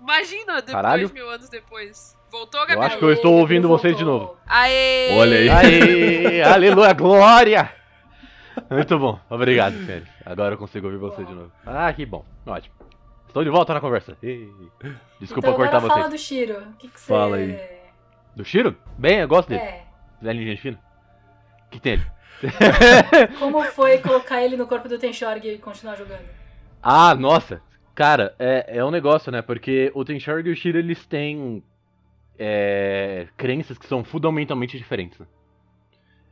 [0.02, 1.12] imagina depois, Caralho.
[1.14, 2.16] mil anos depois.
[2.32, 2.88] Voltou, Eu Gabriel?
[2.88, 3.82] acho que eu estou ouvindo voltou.
[3.82, 4.38] vocês de novo.
[4.46, 5.18] Aê!
[5.18, 5.50] Olha aí.
[5.50, 7.74] Aê, aleluia, glória!
[8.70, 10.08] Muito bom, obrigado, Félix.
[10.26, 11.52] Agora eu consigo ouvir você de novo.
[11.66, 12.76] Ah, que bom, ótimo.
[13.30, 14.18] Estou de volta na conversa.
[15.20, 15.94] Desculpa então, cortar vocês.
[15.94, 16.60] fala do Shiro.
[16.62, 17.08] O que, que você...
[17.08, 17.60] Fala aí.
[18.36, 18.76] Do Shiro?
[18.98, 19.62] Bem, eu gosto dele.
[19.62, 19.86] É.
[20.20, 20.80] Velhinho gente fina.
[21.68, 22.06] O que tem ele?
[23.38, 26.28] Como foi colocar ele no corpo do Tenshorg e continuar jogando?
[26.82, 27.62] Ah, nossa.
[27.94, 29.44] Cara, é, é um negócio, né?
[29.44, 31.64] Porque o Tenshorg e o Shiro, eles têm
[32.38, 35.20] é, crenças que são fundamentalmente diferentes.
[35.20, 35.28] né?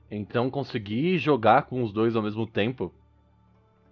[0.10, 2.92] Então, conseguir jogar com os dois ao mesmo tempo,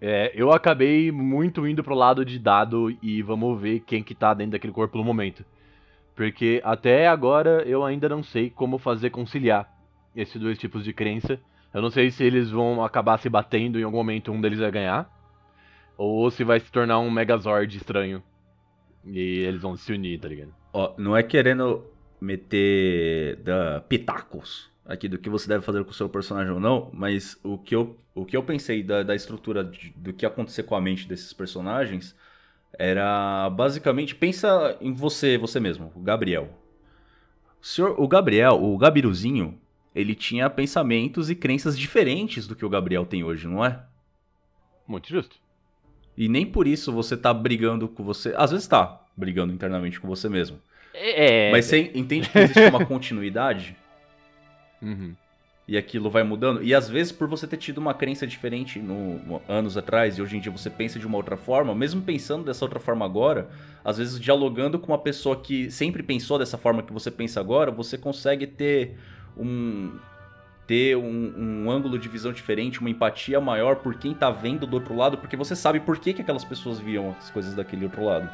[0.00, 4.34] é, eu acabei muito indo pro lado de dado e vamos ver quem que tá
[4.34, 5.44] dentro daquele corpo no momento.
[6.14, 9.70] Porque até agora eu ainda não sei como fazer conciliar
[10.14, 11.38] esses dois tipos de crença.
[11.72, 14.70] Eu não sei se eles vão acabar se batendo em algum momento um deles vai
[14.70, 15.10] ganhar.
[15.96, 18.22] Ou se vai se tornar um Megazord estranho.
[19.04, 20.54] E eles vão se unir, tá ligado?
[20.72, 21.84] Ó, não é querendo
[22.20, 26.90] meter da pitacos aqui do que você deve fazer com o seu personagem ou não,
[26.92, 30.62] mas o que eu, o que eu pensei da, da estrutura de, do que acontecer
[30.62, 32.14] com a mente desses personagens
[32.78, 36.48] era basicamente pensa em você, você mesmo, o Gabriel.
[37.60, 39.58] O, senhor, o Gabriel, o Gabiruzinho,
[39.94, 43.82] ele tinha pensamentos e crenças diferentes do que o Gabriel tem hoje, não é?
[44.86, 45.36] Muito justo.
[46.16, 48.32] E nem por isso você tá brigando com você.
[48.36, 50.58] Às vezes tá brigando internamente com você mesmo.
[50.94, 51.50] É.
[51.50, 53.76] Mas você entende que existe uma continuidade?
[54.80, 55.14] Uhum.
[55.68, 56.62] E aquilo vai mudando.
[56.62, 60.22] E às vezes, por você ter tido uma crença diferente no, no- anos atrás, e
[60.22, 63.48] hoje em dia você pensa de uma outra forma, mesmo pensando dessa outra forma agora,
[63.84, 67.72] às vezes dialogando com uma pessoa que sempre pensou dessa forma que você pensa agora,
[67.72, 68.96] você consegue ter
[69.36, 69.98] um.
[70.66, 74.74] ter um, um ângulo de visão diferente, uma empatia maior por quem tá vendo do
[74.74, 78.04] outro lado, porque você sabe por que, que aquelas pessoas viam as coisas daquele outro
[78.04, 78.30] lado.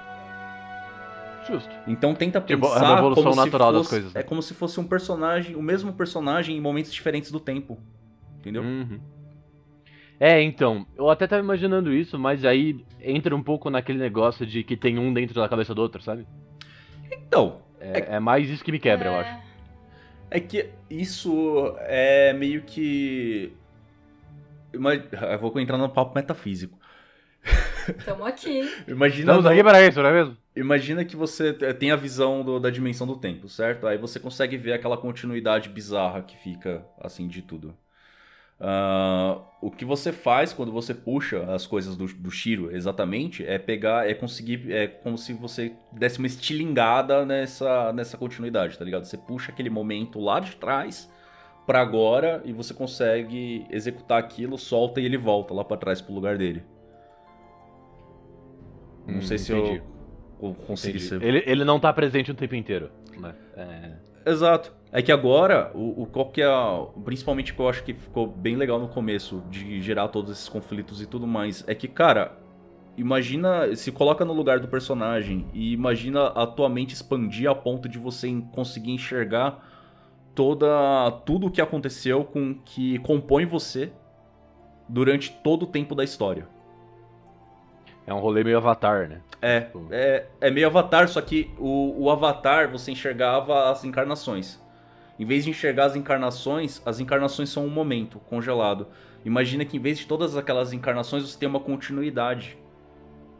[1.47, 1.71] Justo.
[1.87, 4.21] Então tenta Tipo, é uma pensar evolução como se natural das fosse- coisas, né?
[4.21, 7.79] É como se fosse um personagem, o mesmo personagem em momentos diferentes do tempo.
[8.39, 8.63] Entendeu?
[8.63, 9.01] Uhum.
[10.21, 14.63] É, então, eu até tava imaginando isso, mas aí entra um pouco naquele negócio de
[14.63, 16.27] que tem um dentro da cabeça do outro, sabe?
[17.11, 19.37] Então, É, é mais isso que me quebra, eu acho.
[20.31, 23.53] é que isso é meio que.
[24.73, 24.81] Eu
[25.41, 26.79] vou entrar no papo metafísico.
[28.05, 28.61] Tamo aqui.
[28.87, 30.37] Imagina, Estamos aqui para isso, não é mesmo?
[30.57, 33.87] Imagina que você tem a visão do- da dimensão do tempo, certo?
[33.87, 37.75] Aí você consegue ver aquela continuidade bizarra que fica assim de tudo.
[38.61, 43.59] Ah, o que você faz quando você puxa as coisas do, do Shiro exatamente é
[43.59, 49.05] pegar, é conseguir, é como se você desse uma estilingada nessa, nessa continuidade, tá ligado?
[49.05, 51.11] Você puxa aquele momento lá de trás
[51.67, 56.15] pra agora e você consegue executar aquilo, solta e ele volta lá pra trás pro
[56.15, 56.63] lugar dele.
[59.07, 59.81] Não Hum, sei se entendi.
[59.81, 59.83] eu
[60.67, 61.09] consegui Entendi.
[61.09, 63.35] ser Ele, ele não tá presente o tempo inteiro, né?
[63.57, 64.31] É...
[64.31, 64.73] Exato.
[64.93, 66.47] É que agora, o, o qual que é.
[66.47, 70.49] a- principalmente que eu acho que ficou bem legal no começo, de gerar todos esses
[70.49, 72.39] conflitos e tudo mais, é que, cara,
[72.97, 73.75] imagina.
[73.75, 77.99] Se coloca no lugar do personagem e imagina a tua mente expandir a ponto de
[77.99, 79.59] você conseguir enxergar
[80.35, 81.11] toda.
[81.25, 83.91] tudo o que aconteceu com que compõe você
[84.89, 86.47] durante todo o tempo da história.
[88.07, 89.21] É um rolê meio avatar, né?
[89.41, 94.61] É, Tipo, é, é meio Avatar, só que o, o Avatar você enxergava as encarnações.
[95.19, 98.87] Em vez de enxergar as encarnações, as encarnações são um momento congelado.
[99.25, 102.57] Imagina que em vez de todas aquelas encarnações você tem uma continuidade.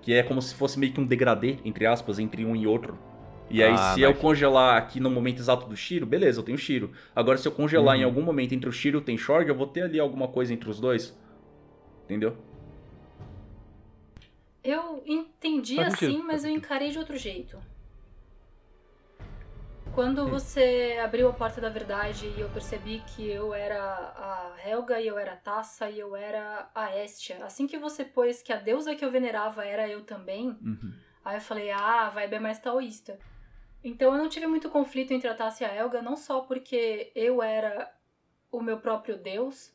[0.01, 2.99] Que é como se fosse meio que um degradê, entre aspas, entre um e outro.
[3.49, 6.59] E aí, Ah, se eu congelar aqui no momento exato do Shiro, beleza, eu tenho
[6.59, 6.91] Shiro.
[7.15, 8.07] Agora, se eu congelar em Uhum.
[8.07, 10.69] algum momento entre o Shiro e o Tenshorg, eu vou ter ali alguma coisa entre
[10.69, 11.17] os dois.
[12.05, 12.37] Entendeu?
[14.63, 17.61] Eu entendi Faz assim, sentido, mas eu encarei de outro jeito.
[19.95, 24.99] Quando você abriu a porta da verdade e eu percebi que eu era a Helga
[25.01, 28.53] e eu era a Taça e eu era a Estia, assim que você pôs que
[28.55, 30.95] a deusa que eu venerava era eu também, Uhum.
[31.23, 33.19] aí eu falei, ah, a vibe é mais taoísta.
[33.85, 37.13] Então eu não tive muito conflito entre a Taça e a Helga, não só porque
[37.15, 37.93] eu era
[38.51, 39.75] o meu próprio deus,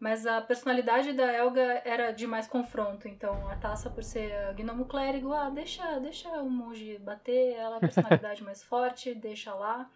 [0.00, 3.08] mas a personalidade da Helga era de mais confronto.
[3.08, 7.76] Então a Taça, por ser a gnomo clérigo, ah, deixa, deixa o monge bater, ela
[7.76, 9.90] é a personalidade mais forte, deixa lá.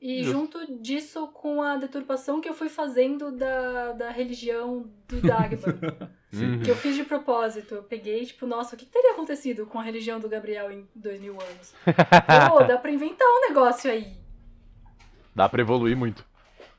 [0.00, 5.20] E junto disso, com a deturpação que eu fui fazendo da, da religião do
[6.32, 6.60] Uhum.
[6.62, 7.76] que eu fiz de propósito.
[7.76, 11.18] Eu peguei, tipo, nossa, o que teria acontecido com a religião do Gabriel em dois
[11.18, 11.74] mil anos?
[12.50, 14.12] Pô, dá pra inventar um negócio aí.
[15.34, 16.26] Dá pra evoluir muito.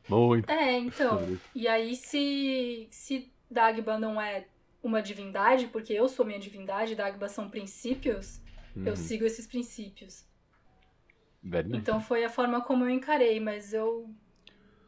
[0.10, 0.50] Muito.
[0.50, 1.38] É, então.
[1.54, 4.46] E aí, se, se Dagba não é
[4.82, 8.40] uma divindade, porque eu sou minha divindade, Dagba são princípios,
[8.76, 8.96] eu Uhum.
[8.96, 10.26] sigo esses princípios.
[11.44, 11.78] Verdade.
[11.78, 14.10] Então foi a forma como eu encarei, mas eu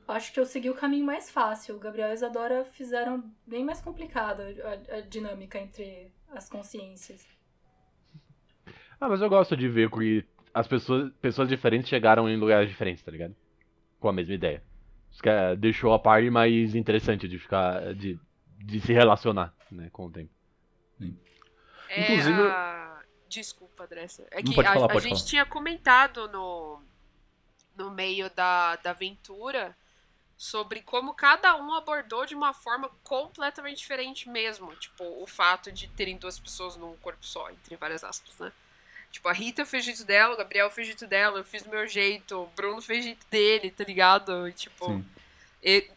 [0.08, 1.76] acho que eu segui o caminho mais fácil.
[1.76, 7.28] O Gabriel e a Isadora fizeram bem mais complicado a, a dinâmica entre as consciências.
[9.00, 13.04] Ah, mas eu gosto de ver que as pessoas, pessoas diferentes chegaram em lugares diferentes,
[13.04, 13.36] tá ligado?
[14.00, 14.64] Com a mesma ideia.
[15.24, 17.94] É- deixou a parte mais interessante de ficar.
[17.94, 18.20] de,
[18.58, 20.32] de se relacionar, né, com o tempo.
[21.90, 24.26] É, Inclusive- a- Desculpa, Dressa.
[24.32, 26.82] É que a, falar, a pode gente tinha comentado no,
[27.78, 29.78] no meio da, da aventura
[30.36, 34.76] sobre como cada um abordou de uma forma completamente diferente mesmo.
[34.78, 38.52] Tipo, o fato de terem duas pessoas num corpo só, entre várias aspas, né?
[39.12, 41.88] Tipo, a Rita fez jeito dela, o Gabriel fez jeito dela, eu fiz do meu
[41.88, 44.48] jeito, o Bruno fez jeito dele, tá ligado?
[44.48, 45.04] E, tipo,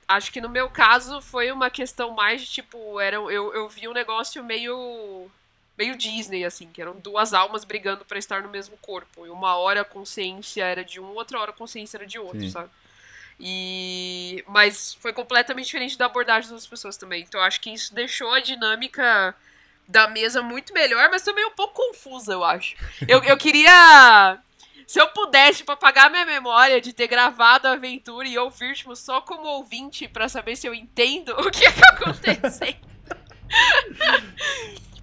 [0.09, 3.87] acho que no meu caso foi uma questão mais de tipo, era, eu, eu vi
[3.87, 5.31] um negócio meio
[5.77, 9.27] meio Disney, assim, que eram duas almas brigando pra estar no mesmo corpo.
[9.27, 12.40] E uma hora a consciência era de um, outra hora a consciência era de outro,
[12.40, 12.51] Sim.
[12.51, 12.70] sabe?
[13.40, 14.44] E.
[14.46, 17.22] Mas foi completamente diferente da abordagem das outras pessoas também.
[17.22, 19.35] Então acho que isso deixou a dinâmica
[19.92, 22.74] da mesa muito melhor, mas também um pouco confusa, eu acho.
[23.07, 24.38] Eu, eu queria.
[24.87, 28.96] Se eu pudesse, pra apagar minha memória de ter gravado a aventura e ouvir, tipo,
[28.96, 32.74] só como ouvinte pra saber se eu entendo o que é que aconteceu.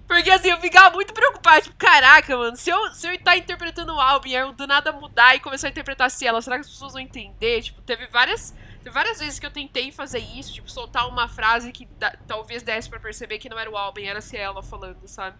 [0.06, 3.94] Porque assim, eu ficava muito preocupada, tipo, caraca, mano, se eu, se eu tá interpretando
[3.94, 6.62] o álbum e eu do nada mudar e começar a interpretar assim ela, será que
[6.62, 7.62] as pessoas vão entender?
[7.62, 8.52] Tipo, teve várias.
[8.82, 12.62] Teve várias vezes que eu tentei fazer isso, tipo, soltar uma frase que da- talvez
[12.62, 15.36] desse pra perceber que não era o álbum, era se ela falando, sabe?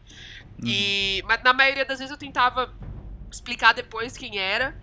[0.64, 1.22] E.
[1.26, 2.72] Mas na maioria das vezes eu tentava
[3.30, 4.74] explicar depois quem era.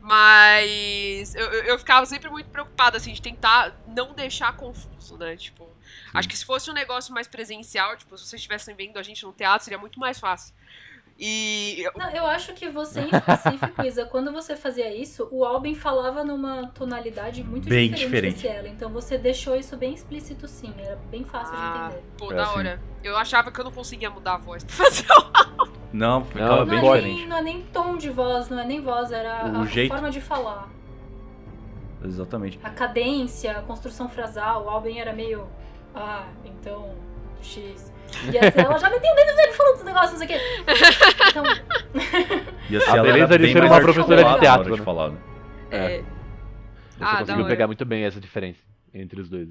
[0.00, 5.36] Mas eu, eu, ficava sempre muito preocupada, assim, de tentar não deixar confuso, né?
[5.36, 5.68] Tipo,
[6.14, 9.24] acho que se fosse um negócio mais presencial, tipo, se vocês estivessem vendo a gente
[9.24, 10.54] no teatro, seria muito mais fácil.
[11.18, 11.82] E.
[11.96, 16.22] Não, eu acho que você em específico, Isa, quando você fazia isso, o Albin falava
[16.22, 18.48] numa tonalidade muito Bem diferente, diferente.
[18.48, 18.68] ela.
[18.68, 22.04] Então você deixou isso bem explícito sim, era bem fácil Ah, de entender.
[22.18, 22.58] pô, É da assim.
[22.58, 22.80] hora.
[23.02, 25.76] Eu achava que eu não conseguia mudar a voz pra fazer o.
[25.92, 27.18] Não, ficava Não, bem Não é, diferente.
[27.20, 29.90] nem, não é nem tom de voz, não é nem voz, era O a jeito.
[29.92, 30.68] forma de falar.
[32.04, 32.60] Exatamente.
[32.62, 35.48] A cadência, a construção frasal, o Albin era meio.
[35.94, 36.94] Ah, então.
[37.40, 37.90] X.
[38.32, 40.44] E assim, ela já me entendendo ele falando dos negócios, não sei o quê.
[41.30, 41.44] Então,
[42.70, 44.84] E assim, A beleza de ser uma professora de teatro, de né?
[44.84, 45.18] falar, né?
[45.70, 45.98] É.
[45.98, 46.04] Você
[47.00, 47.48] Ah, conseguiu hora.
[47.52, 48.60] pegar muito bem essa diferença
[48.94, 49.48] entre os dois.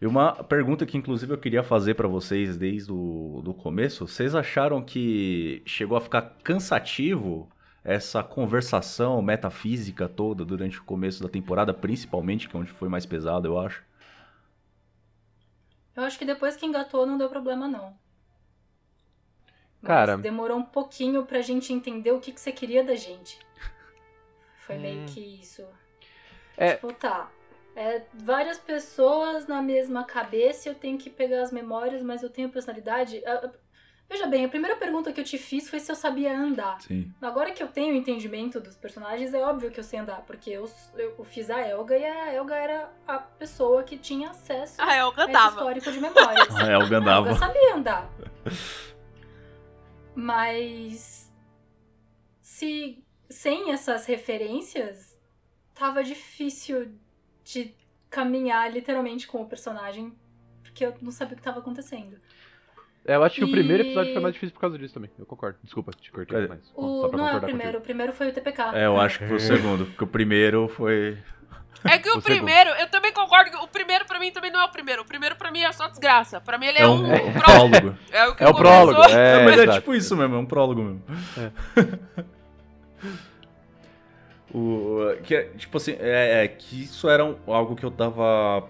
[0.00, 4.34] E uma pergunta que inclusive eu queria fazer pra vocês desde o do começo, vocês
[4.34, 7.48] acharam que chegou a ficar cansativo
[7.84, 13.06] essa conversação metafísica toda durante o começo da temporada, principalmente, que é onde foi mais
[13.06, 13.82] pesado, eu acho?
[16.00, 17.96] Eu acho que depois que engatou não deu problema, não.
[19.80, 20.16] Mas Cara.
[20.18, 23.38] demorou um pouquinho pra gente entender o que, que você queria da gente.
[24.66, 24.80] Foi Hum.
[24.80, 25.66] meio que isso.
[26.56, 26.74] É.
[26.74, 27.30] Tipo, tá.
[27.74, 32.48] É, várias pessoas na mesma cabeça, eu tenho que pegar as memórias, mas eu tenho
[32.48, 33.22] personalidade.
[34.08, 36.80] Veja bem, a primeira pergunta que eu te fiz foi se eu sabia andar.
[36.80, 37.12] Sim.
[37.20, 40.48] Agora que eu tenho o entendimento dos personagens, é óbvio que eu sei andar, porque
[40.50, 40.64] eu,
[40.96, 45.12] eu fiz a Elga e a Elga era a pessoa que tinha acesso Ah, eu
[45.14, 46.48] a esse histórico de memórias.
[46.56, 47.28] A Elga A andava.
[47.28, 48.10] Elga sabia andar.
[50.14, 51.30] Mas
[52.40, 55.18] se sem essas referências,
[55.74, 56.92] tava difícil
[57.44, 57.74] de
[58.08, 60.16] caminhar literalmente com o personagem,
[60.62, 62.18] porque eu não sabia o que tava acontecendo.
[63.08, 65.10] É, eu acho que o primeiro E- episódio foi mais difícil por causa disso também.
[65.18, 65.56] Eu concordo.
[65.64, 66.46] Desculpa, te cortei, É.
[66.46, 68.72] mas O, só pra não é o primeiro, o primeiro foi o TPK.
[68.74, 71.16] É, eu acho que foi o segundo, porque o primeiro foi.
[71.84, 72.24] É que o O segundo.
[72.24, 75.02] primeiro, eu também concordo que o primeiro pra mim também não é o primeiro.
[75.02, 76.40] O primeiro pra mim é só desgraça.
[76.40, 77.70] Pra mim ele é, É um, um um prólogo.
[77.80, 77.98] prólogo.
[78.12, 79.18] É o que É o prólogo, começou.
[79.18, 79.78] é, É, mas é exato.
[79.78, 81.02] tipo isso mesmo, é um prólogo mesmo.
[84.52, 88.64] o, que, é, tipo assim, é, é que isso era um- algo que eu tava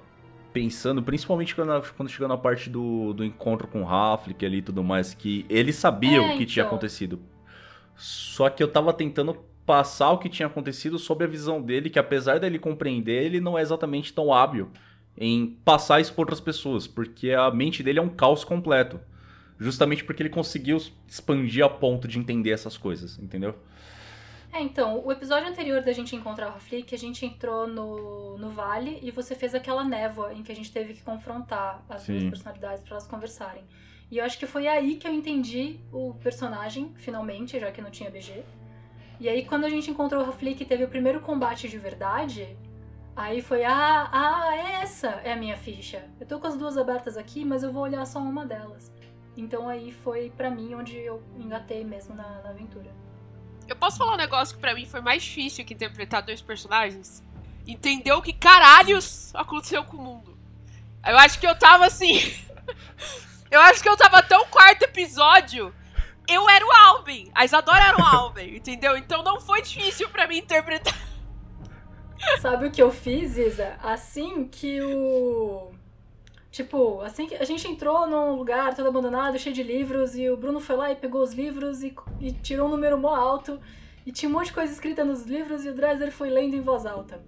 [0.59, 4.63] pensando, principalmente quando, quando chegou na parte do, do encontro com o Raflik ali e
[4.63, 6.77] tudo mais, que ele sabia É, o que tinha então.
[6.77, 7.21] acontecido.
[7.97, 11.99] Só que eu tava tentando passar o que tinha acontecido sob a visão dele, que
[11.99, 14.71] apesar dele compreender, ele não é exatamente tão hábil
[15.17, 19.01] em passar isso pra outras pessoas, porque a mente dele é um caos completo.
[19.61, 23.57] Justamente porque ele conseguiu expandir a ponto de entender essas coisas, entendeu?
[24.53, 28.51] É, então, o episódio anterior da gente encontrar o Raflik, a gente entrou no, no
[28.51, 32.23] vale e você fez aquela névoa em que a gente teve que confrontar as duas
[32.23, 32.31] Sim.
[32.31, 33.63] personalidades pra elas conversarem.
[34.11, 37.91] E eu acho que foi aí que eu entendi o personagem, finalmente, já que não
[37.91, 38.43] tinha BG.
[39.21, 42.57] E aí, quando a gente encontrou o Raflik e teve o primeiro combate de verdade,
[43.15, 46.09] aí foi, ah, ah, essa é a minha ficha.
[46.19, 48.91] Eu tô com as duas abertas aqui, mas eu vou olhar só uma delas.
[49.37, 52.91] Então aí foi pra mim onde eu engatei mesmo na, na aventura.
[53.69, 57.23] Eu posso falar um negócio que pra mim foi mais difícil que interpretar dois personagens?
[57.67, 60.39] Entender o que caralhos aconteceu com o mundo.
[61.07, 62.19] Eu acho que eu tava assim.
[63.51, 65.75] eu acho que eu tava tão quarto episódio.
[66.27, 67.31] Eu era o Alvin.
[67.35, 68.97] A Isadora era o Alvin, entendeu?
[68.97, 70.99] Então não foi difícil pra mim interpretar.
[72.41, 73.77] Sabe o que eu fiz, Isa?
[73.83, 75.73] Assim que o.
[76.51, 80.37] Tipo, assim que a gente entrou num lugar todo abandonado, cheio de livros, e o
[80.37, 83.61] Bruno foi lá e pegou os livros e, e tirou um número mó alto,
[84.07, 86.61] e tinha um monte de coisa escrita nos livros, e o Dresser foi lendo em
[86.63, 87.21] voz alta.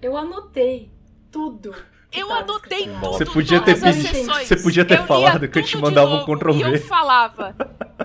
[0.00, 0.92] Eu anotei
[1.32, 1.74] tudo.
[2.12, 3.12] Eu anotei escrito tudo.
[3.12, 6.52] Você podia ter pedido- você podia ter lia falado que eu te mandava um Ctrl
[6.52, 6.76] V.
[6.76, 7.54] eu falava,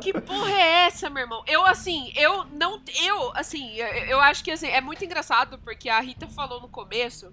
[0.02, 1.44] que porra é essa, meu irmão?
[1.48, 2.82] Eu, assim, eu não.
[3.02, 6.68] Eu, assim, eu, eu acho que assim, é muito engraçado porque a Rita falou no
[6.68, 7.32] começo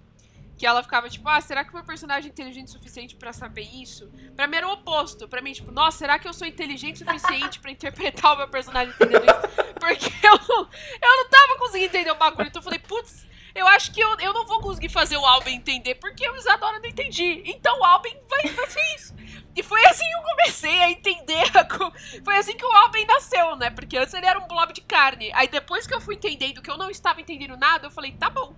[0.61, 3.63] que ela ficava tipo, ah, será que meu personagem é inteligente o suficiente pra saber
[3.63, 4.11] isso?
[4.35, 5.27] Pra mim era o oposto.
[5.27, 8.47] Pra mim, tipo, nossa, será que eu sou inteligente o suficiente pra interpretar o meu
[8.47, 9.73] personagem entendendo isso?
[9.81, 10.69] Porque eu não,
[11.01, 12.47] eu não tava conseguindo entender o bagulho.
[12.47, 15.55] Então eu falei, putz, eu acho que eu, eu não vou conseguir fazer o Alben
[15.55, 17.41] entender, porque eu Isadora não entendi.
[17.43, 19.15] Então o Alben vai fazer isso.
[19.55, 21.51] E foi assim que eu comecei a entender.
[21.57, 23.71] A foi assim que o Alben nasceu, né?
[23.71, 25.31] Porque antes ele era um blob de carne.
[25.33, 28.29] Aí depois que eu fui entendendo que eu não estava entendendo nada, eu falei, tá
[28.29, 28.55] bom.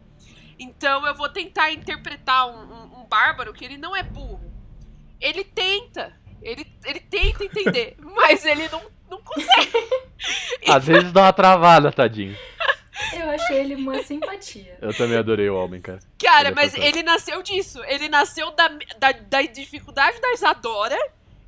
[0.60, 4.42] Então eu vou tentar interpretar um, um- um bárbaro que ele não é burro.
[5.20, 6.14] Ele tenta.
[6.42, 9.72] Ele, ele tenta entender, mas ele não, não consegue.
[10.68, 12.38] Às vezes dá uma travada, tadinho.
[13.14, 14.78] Eu achei ele uma simpatia.
[14.82, 16.00] Eu também adorei o homem, cara.
[16.22, 17.84] Cara, Ele é mas ele nasceu disso.
[17.86, 18.68] Ele nasceu da,
[19.00, 20.98] da, da dificuldade da Isadora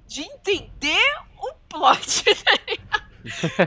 [0.07, 2.23] de entender o plot.
[2.67, 3.04] ligado?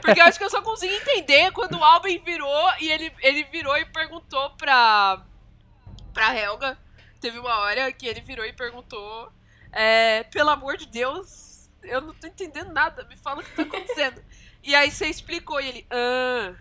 [0.01, 3.45] Porque eu acho que eu só consegui entender quando o Alben virou e ele, ele
[3.45, 5.25] virou e perguntou pra,
[6.13, 6.79] pra Helga.
[7.21, 9.33] Teve uma hora que ele virou e perguntou:
[9.73, 13.63] é, Pelo amor de Deus, eu não tô entendendo nada, me fala o que tá
[13.63, 14.23] acontecendo.
[14.63, 15.87] e aí você explicou e ele.
[15.91, 16.55] Ah.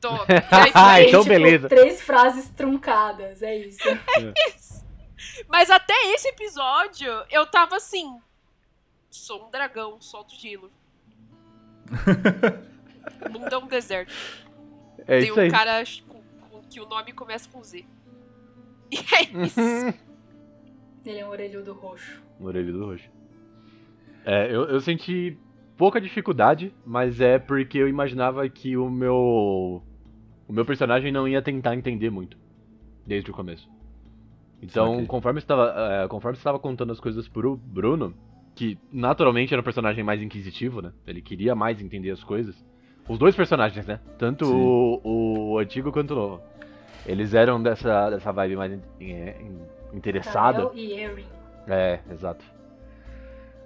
[0.00, 0.26] Top.
[0.50, 1.68] Aí Ah, então tipo, beleza.
[1.68, 3.78] Três frases truncadas, é isso.
[5.46, 8.20] Mas até esse episódio, eu tava assim.
[9.12, 10.70] Sou um dragão, solto gelo.
[13.30, 14.12] Mundão deserto.
[15.06, 15.50] É Tem isso um aí.
[15.50, 17.84] cara com- com- que o nome começa com Z.
[18.90, 19.60] E é isso.
[21.04, 22.22] Ele é um orelhudo roxo.
[22.38, 23.08] No orelho do roxo.
[24.24, 25.36] É, eu, eu senti
[25.76, 29.82] pouca dificuldade, mas é porque eu imaginava que o meu.
[30.46, 32.36] O meu personagem não ia tentar entender muito.
[33.06, 33.68] Desde o começo.
[34.60, 35.06] Então, Saquei.
[35.06, 38.14] conforme você estava é, conforme estava contando as coisas pro Bruno,
[38.54, 40.92] que naturalmente era um personagem mais inquisitivo, né?
[41.06, 42.54] Ele queria mais entender as coisas.
[43.08, 43.98] Os dois personagens, né?
[44.18, 44.52] Tanto Sim.
[44.54, 45.00] o,
[45.52, 46.42] o antigo quanto o novo.
[47.06, 50.58] Eles eram dessa, dessa vibe mais in- in- interessada.
[50.66, 51.24] Kael e Erin.
[51.66, 52.44] É, exato.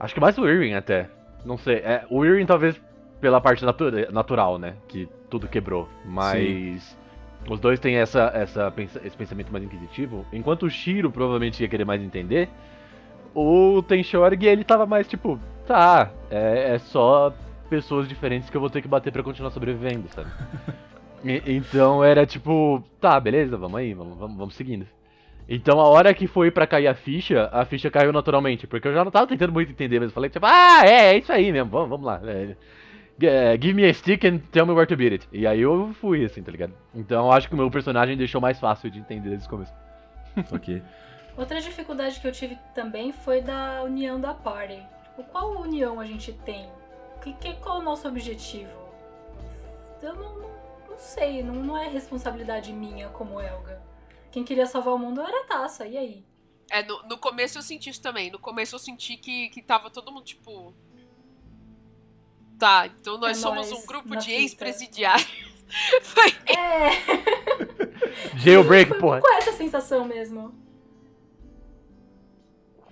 [0.01, 1.09] Acho que mais o Irving até.
[1.45, 1.77] Não sei.
[1.77, 2.81] É, o Irving talvez
[3.21, 4.75] pela parte natura- natural, né?
[4.89, 5.89] Que tudo quebrou.
[6.05, 6.97] Mas
[7.49, 8.73] os dois têm essa, essa,
[9.05, 10.25] esse pensamento mais inquisitivo.
[10.33, 12.49] Enquanto o Shiro provavelmente ia querer mais entender,
[13.39, 17.33] o Tenshorg ele tava mais tipo, tá, é, é só
[17.69, 20.29] pessoas diferentes que eu vou ter que bater pra continuar sobrevivendo, sabe?
[21.25, 24.87] E- então era tipo, tá, beleza, vamos aí, vamos, vamos, vamos seguindo.
[25.49, 28.93] Então a hora que foi pra cair a ficha, a ficha caiu naturalmente, porque eu
[28.95, 31.51] já não tava tentando muito entender, mas eu falei tipo, ah, é, é isso aí
[31.51, 32.21] mesmo, vamos, vamos lá.
[32.25, 32.55] é,
[33.23, 35.29] é, give me a stick and tell me where to beat it.
[35.33, 36.75] E aí eu fui, assim, tá ligado?
[36.95, 39.73] Então eu acho que o meu personagem deixou mais fácil de entender desde o começo.
[40.53, 40.83] Ok.
[41.37, 44.83] Outra dificuldade que eu tive também foi da união da party.
[45.05, 46.69] Tipo, qual união a gente tem?
[47.23, 48.71] Que, que, qual é o nosso objetivo?
[50.03, 50.51] Eu não, não,
[50.91, 53.83] não sei, não, não é responsabilidade minha como Elga.
[54.31, 56.25] Quem queria salvar o mundo era a Taça, e aí?
[56.71, 58.31] É, no, no começo eu senti isso também.
[58.31, 60.75] No começo eu senti que, que tava todo mundo, tipo.
[62.59, 65.27] Tá, então nós É somos nóis, um grupo de ex-presidiários.
[66.03, 66.29] Foi.
[66.47, 69.21] É, Jailbreak, foi porra.
[69.21, 70.55] com essa sensação mesmo.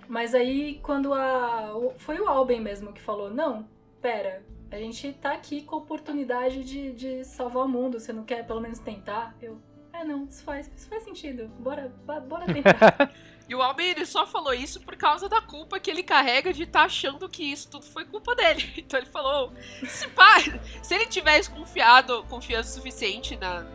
[0.07, 1.73] Mas aí, quando a.
[1.97, 3.67] Foi o Alben mesmo que falou: não,
[4.01, 8.23] pera, a gente tá aqui com a oportunidade de, de salvar o mundo, você não
[8.23, 9.35] quer pelo menos tentar?
[9.41, 9.59] Eu.
[9.93, 11.47] É, não, isso faz, isso faz sentido.
[11.59, 11.93] Bora,
[12.27, 13.11] bora tentar.
[13.47, 16.63] E o Alben ele só falou isso por causa da culpa que ele carrega de
[16.63, 18.73] estar achando que isso tudo foi culpa dele.
[18.77, 19.53] Então ele falou:
[19.87, 20.37] se, pá,
[20.81, 23.65] se ele tivesse confiado, confiança suficiente na.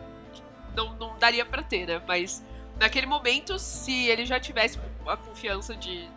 [0.75, 2.01] Não, não daria pra ter, né?
[2.07, 2.43] Mas
[2.79, 6.07] naquele momento, se ele já tivesse a confiança de.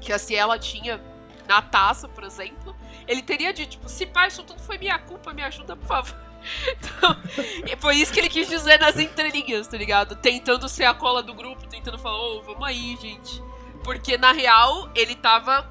[0.00, 1.00] Que a Ciela tinha
[1.46, 2.76] na taça, por exemplo,
[3.06, 6.16] ele teria dito, tipo, se pá, isso tudo foi minha culpa, me ajuda, por favor.
[6.68, 10.14] Então, foi isso que ele quis dizer nas entrelinhas, tá ligado?
[10.14, 13.42] Tentando ser a cola do grupo, tentando falar, ô, vamos aí, gente.
[13.82, 15.68] Porque, na real, ele tava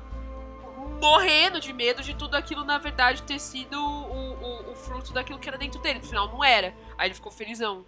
[0.99, 5.39] morrendo de medo de tudo aquilo, na verdade, ter sido o, o, o fruto daquilo
[5.39, 5.99] que era dentro dele.
[5.99, 6.75] No final, não era.
[6.97, 7.85] Aí ele ficou felizão.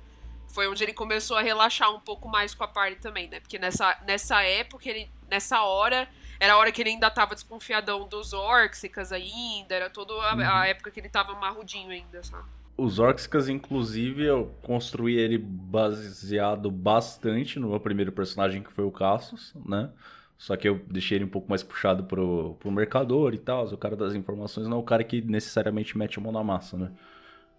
[0.48, 3.40] Foi onde ele começou a relaxar um pouco mais com a party também, né?
[3.40, 6.10] Porque nessa, nessa época, ele, nessa hora,
[6.40, 10.68] era a hora que ele ainda tava desconfiadão dos Orcsicas ainda, era toda a, a
[10.68, 12.48] época que ele tava marrudinho ainda, sabe?
[12.78, 18.92] Os Orcsicas, inclusive, eu construí ele baseado bastante no meu primeiro personagem, que foi o
[18.92, 19.90] Cassius, né?
[20.38, 23.78] Só que eu deixei ele um pouco mais puxado pro, pro mercador e tal, o
[23.78, 26.92] cara das informações, não é o cara que necessariamente mete a mão na massa, né?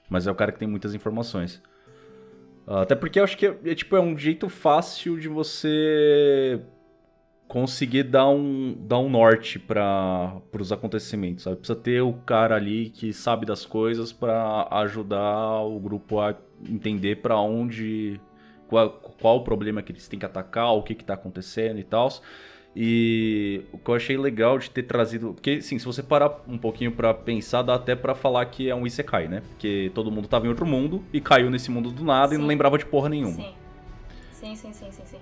[0.08, 1.62] Mas é o cara que tem muitas informações.
[2.66, 6.62] Até porque eu acho que é, é, tipo, é um jeito fácil de você
[7.50, 11.56] conseguir dar um, dar um norte para os acontecimentos, sabe?
[11.56, 17.16] Precisa ter o cara ali que sabe das coisas para ajudar o grupo a entender
[17.16, 18.20] para onde,
[18.68, 18.90] qual,
[19.20, 22.08] qual o problema que eles têm que atacar, o que que tá acontecendo e tal.
[22.74, 25.34] E o que eu achei legal de ter trazido.
[25.34, 28.74] Porque, sim, se você parar um pouquinho para pensar, dá até para falar que é
[28.76, 29.42] um Isekai, né?
[29.48, 32.36] Porque todo mundo tava em outro mundo e caiu nesse mundo do nada sim.
[32.36, 33.34] e não lembrava de porra nenhuma.
[33.34, 33.54] Sim.
[34.30, 35.18] Sim, sim, sim, sim, sim.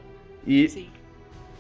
[0.47, 0.89] E, Sim.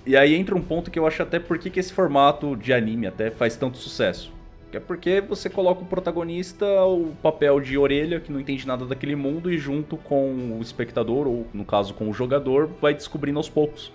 [0.08, 3.06] E aí entra um ponto que eu acho até por que esse formato de anime
[3.06, 4.32] até faz tanto sucesso.
[4.70, 8.86] Que é porque você coloca o protagonista, o papel de orelha, que não entende nada
[8.86, 13.38] daquele mundo, e junto com o espectador, ou no caso com o jogador, vai descobrindo
[13.38, 13.92] aos poucos.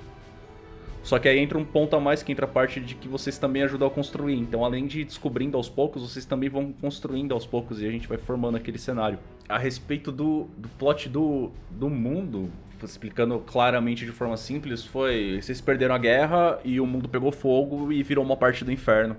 [1.01, 3.39] Só que aí entra um ponto a mais que entra a parte de que vocês
[3.39, 4.36] também ajudam a construir.
[4.36, 8.07] Então, além de descobrindo aos poucos, vocês também vão construindo aos poucos e a gente
[8.07, 9.18] vai formando aquele cenário.
[9.49, 12.51] A respeito do, do plot do, do mundo,
[12.91, 17.91] explicando claramente de forma simples, foi: vocês perderam a guerra e o mundo pegou fogo
[17.91, 19.15] e virou uma parte do inferno.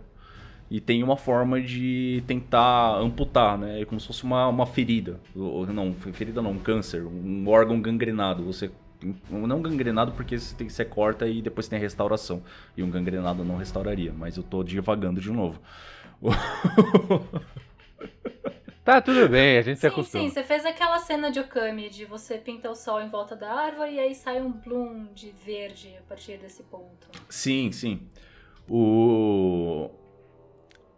[0.70, 3.82] E tem uma forma de tentar amputar, né?
[3.82, 5.20] É como se fosse uma, uma ferida.
[5.36, 8.44] Ou, não, ferida não, um câncer, um órgão gangrenado.
[8.44, 8.70] Você
[9.30, 12.42] não gangrenado porque você, tem, você corta e depois tem a restauração.
[12.76, 15.60] E um gangrenado não restauraria, mas eu tô divagando de novo.
[18.85, 20.24] Tá, tudo bem, a gente se Sim, acostuma.
[20.24, 23.51] sim, você fez aquela cena de Okami de você pinta o sol em volta da
[23.51, 27.09] árvore e aí sai um bloom de verde a partir desse ponto.
[27.30, 28.01] Sim, sim.
[28.68, 29.89] O.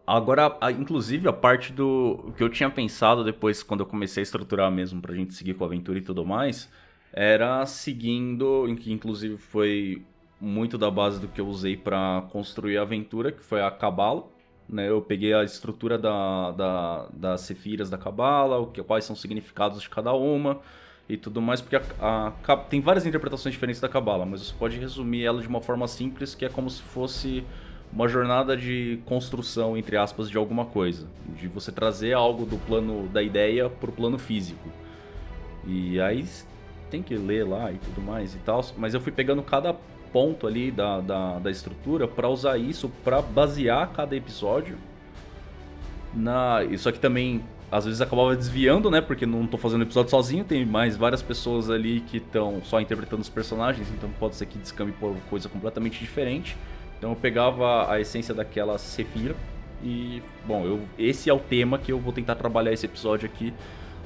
[0.06, 2.20] Agora, a- inclusive, a parte do.
[2.28, 5.54] O que eu tinha pensado depois, quando eu comecei a estruturar mesmo pra gente seguir
[5.54, 6.68] com a aventura e tudo mais,
[7.12, 10.04] era seguindo, em que inclusive foi
[10.40, 14.28] muito da base do que eu usei pra construir a aventura, que foi a Cabala.
[14.68, 14.88] Né?
[14.88, 19.80] Eu peguei a estrutura da, da, das Sefiras da Cabala, o quais são os significados
[19.80, 20.60] de cada uma
[21.08, 24.76] e tudo mais, porque a, a tem várias interpretações diferentes da Cabala, mas você pode
[24.78, 27.44] resumir ela de uma forma simples, que é como se fosse
[27.92, 31.06] uma jornada de construção, entre aspas, de alguma coisa.
[31.36, 34.68] De você trazer algo do plano da ideia pro plano físico.
[35.64, 36.26] E aí
[36.90, 38.64] tem que ler lá e tudo mais e tal.
[38.76, 39.76] Mas eu fui pegando cada
[40.12, 44.76] ponto ali da, da, da estrutura para usar isso para basear cada episódio
[46.14, 46.64] na.
[46.64, 49.00] Isso aqui também às vezes acabava desviando, né?
[49.00, 53.20] Porque não tô fazendo episódio sozinho, tem mais várias pessoas ali que estão só interpretando
[53.20, 56.56] os personagens, então pode ser que descambe por coisa completamente diferente.
[56.96, 59.34] Então eu pegava a essência daquela Sephira
[59.82, 63.52] e, bom, eu, esse é o tema que eu vou tentar trabalhar esse episódio aqui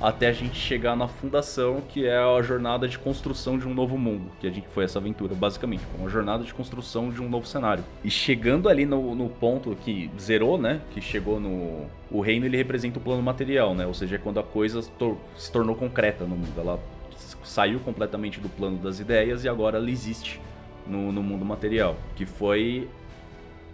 [0.01, 3.99] até a gente chegar na fundação, que é a jornada de construção de um novo
[3.99, 7.29] mundo, que a gente foi essa aventura, basicamente, foi uma jornada de construção de um
[7.29, 7.85] novo cenário.
[8.03, 11.87] E chegando ali no, no ponto que zerou, né, que chegou no...
[12.11, 15.19] O reino, ele representa o plano material, né, ou seja, é quando a coisa tor-
[15.37, 16.81] se tornou concreta no mundo, ela
[17.45, 20.41] saiu completamente do plano das ideias e agora ela existe
[20.87, 22.89] no, no mundo material, que foi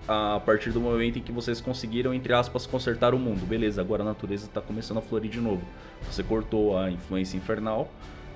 [0.09, 3.47] a partir do momento em que vocês conseguiram, entre aspas, consertar o mundo.
[3.47, 5.63] Beleza, agora a natureza está começando a florir de novo.
[6.11, 7.89] Você cortou a influência infernal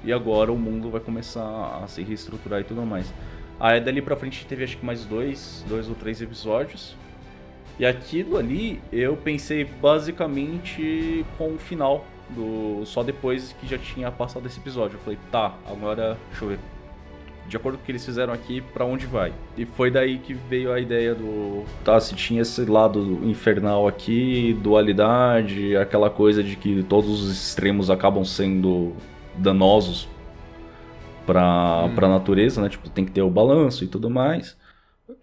[0.05, 3.13] e agora o mundo vai começar a se reestruturar e tudo mais.
[3.59, 6.97] Aí dali pra frente teve acho que mais dois, dois ou três episódios.
[7.79, 14.11] E aquilo ali eu pensei basicamente com o final do só depois que já tinha
[14.11, 14.97] passado esse episódio.
[14.97, 16.59] Eu falei, tá, agora deixa eu ver
[17.51, 19.33] de acordo com o que eles fizeram aqui, pra onde vai.
[19.59, 21.65] E foi daí que veio a ideia do.
[21.85, 27.91] Tá, se tinha esse lado infernal aqui, dualidade, aquela coisa de que todos os extremos
[27.91, 28.95] acabam sendo
[29.37, 30.09] danosos
[31.27, 31.95] pra, Hum.
[31.95, 32.69] pra natureza, né?
[32.69, 34.57] Tipo, tem que ter o balanço e tudo mais.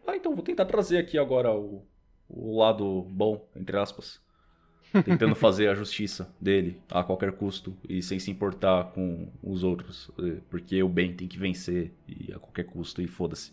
[0.06, 1.82] Ah, então vou tentar trazer aqui agora o,
[2.30, 4.20] o lado bom, entre aspas.
[5.04, 10.10] Tentando fazer a justiça dele a qualquer custo e sem se importar com os outros.
[10.20, 13.52] eh, Porque o bem tem que vencer e a qualquer custo e foda-se.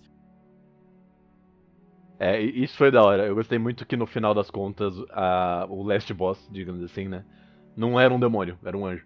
[2.19, 3.27] É, isso foi da hora.
[3.27, 7.25] Eu gostei muito que no final das contas, a, o last boss, digamos assim, né?
[7.77, 9.05] Não era um demônio, era um anjo.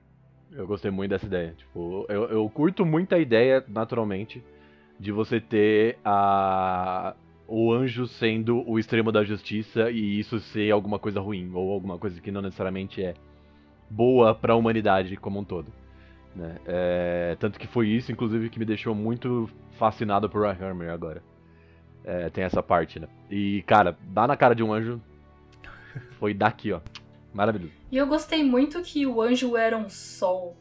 [0.53, 1.55] Eu gostei muito dessa ideia.
[1.57, 4.43] Tipo, eu, eu curto muito a ideia, naturalmente,
[5.01, 7.15] de você ter a,
[7.49, 11.99] o anjo sendo o extremo da justiça e isso ser alguma coisa ruim, ou alguma
[11.99, 13.15] coisa que não necessariamente é
[13.89, 15.73] boa pra humanidade como um todo.
[16.37, 16.59] Né?
[16.67, 21.23] É, tanto que foi isso, inclusive, que me deixou muito fascinado por Warhammer agora.
[22.05, 23.09] É, tem essa parte, né?
[23.31, 25.01] E, cara, dá na cara de um anjo.
[26.19, 26.81] Foi daqui, ó.
[27.33, 27.73] Maravilhoso.
[27.91, 30.55] E eu gostei muito que o anjo era um sol.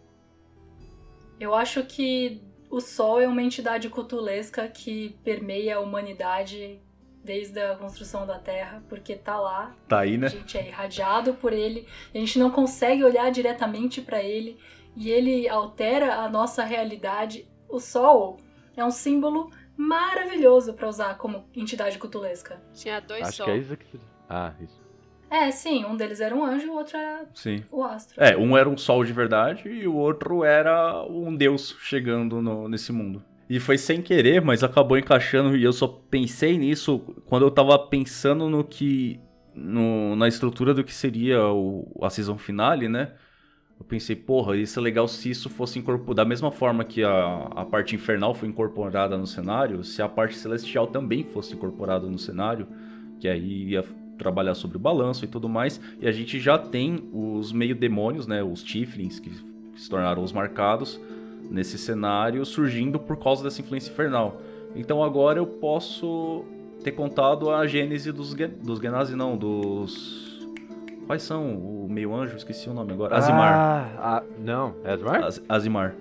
[1.40, 6.80] Eu acho que o sol é uma entidade cutulesca que permeia a humanidade
[7.24, 10.28] desde a construção da Terra, porque tá lá, Tá aí, né?
[10.28, 14.58] a gente é irradiado por ele, a gente não consegue olhar diretamente pra ele
[14.96, 17.46] e ele altera a nossa realidade.
[17.68, 18.38] O sol
[18.78, 22.62] é um símbolo maravilhoso pra usar como entidade cutulesca.
[22.74, 23.44] Tinha dois Acho só.
[23.46, 24.00] que é isso que.
[24.30, 24.87] Ah, isso.
[25.30, 27.64] É, sim, um deles era um anjo e o outro era Sim.
[27.72, 28.16] o astro.
[28.22, 32.70] É, um era um sol de verdade e o outro era um deus chegando no-
[32.70, 33.22] nesse mundo.
[33.50, 37.78] E foi sem querer, mas acabou encaixando e eu só pensei nisso quando eu tava
[37.78, 39.20] pensando no que.
[39.54, 43.14] no- na estrutura do que seria o, a season finale, né?
[43.80, 46.14] Eu pensei, porra, isso é legal se isso fosse incorporado.
[46.16, 50.36] Da mesma forma que a, a parte infernal foi incorporada no cenário, se a parte
[50.38, 52.68] celestial também fosse incorporada no cenário,
[53.20, 53.84] que aí ia
[54.18, 55.80] trabalhar sobre o balanço e tudo mais.
[56.02, 58.44] E a gente já tem os meio demônios, né?
[58.44, 59.32] Os Tiflins, que
[59.76, 61.00] se tornaram os marcados
[61.50, 64.42] nesse cenário, surgindo por causa dessa influência infernal.
[64.76, 66.44] Então agora eu posso
[66.84, 70.46] ter contado a gênese dos, dos Genasi, não, dos.
[71.06, 71.56] Quais são?
[71.56, 73.16] O meio anjo, esqueci o nome agora.
[73.16, 73.54] Azimar.
[73.54, 75.24] Ah, ah, não, é Azimar?
[75.24, 75.96] Az- Azimar.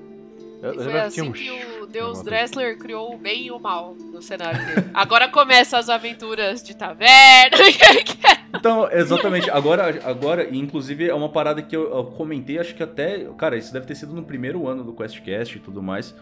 [0.62, 1.50] Eu, eu lembro que tinha assim um que ch-
[1.86, 4.90] o Deus Dressler criou o bem e o mal no cenário dele.
[4.92, 7.56] Agora começam as aventuras de taverna.
[8.54, 9.50] Então, exatamente.
[9.50, 13.24] Agora, agora, e inclusive, é uma parada que eu, eu comentei, acho que até.
[13.36, 16.14] Cara, isso deve ter sido no primeiro ano do QuestCast e tudo mais.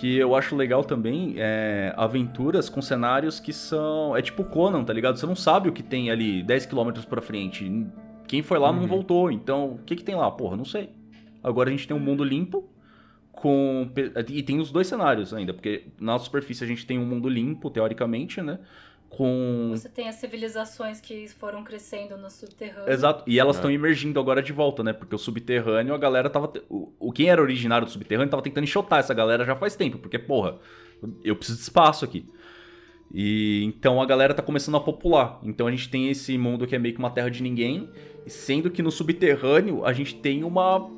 [0.00, 4.16] Que eu acho legal também é, aventuras com cenários que são.
[4.16, 5.18] É tipo Conan, tá ligado?
[5.18, 7.86] Você não sabe o que tem ali 10km pra frente.
[8.26, 8.86] Quem foi lá não Uhum.
[8.88, 9.30] voltou.
[9.30, 10.30] Então, o que, que tem lá?
[10.30, 10.88] Porra, não sei.
[11.42, 12.66] Agora a gente tem um mundo limpo.
[13.36, 13.90] Com,
[14.28, 17.68] e tem os dois cenários ainda, porque na superfície a gente tem um mundo limpo,
[17.70, 18.58] teoricamente, né?
[19.10, 22.90] Com Você tem as civilizações que foram crescendo no subterrâneo.
[22.92, 23.22] Exato.
[23.26, 23.58] E elas É.
[23.58, 24.92] estão emergindo agora de volta, né?
[24.92, 26.52] Porque o subterrâneo, a galera tava.
[26.70, 29.98] o quem era originário do subterrâneo tava tentando enxotar essa galera já faz tempo.
[29.98, 30.56] Porque, porra,
[31.22, 32.26] eu preciso de espaço aqui.
[33.12, 35.38] E então a galera tá começando a popular.
[35.44, 37.88] Então a gente tem esse mundo que é meio que uma terra de ninguém.
[38.26, 40.90] Sendo que no subterrâneo a gente tem uma.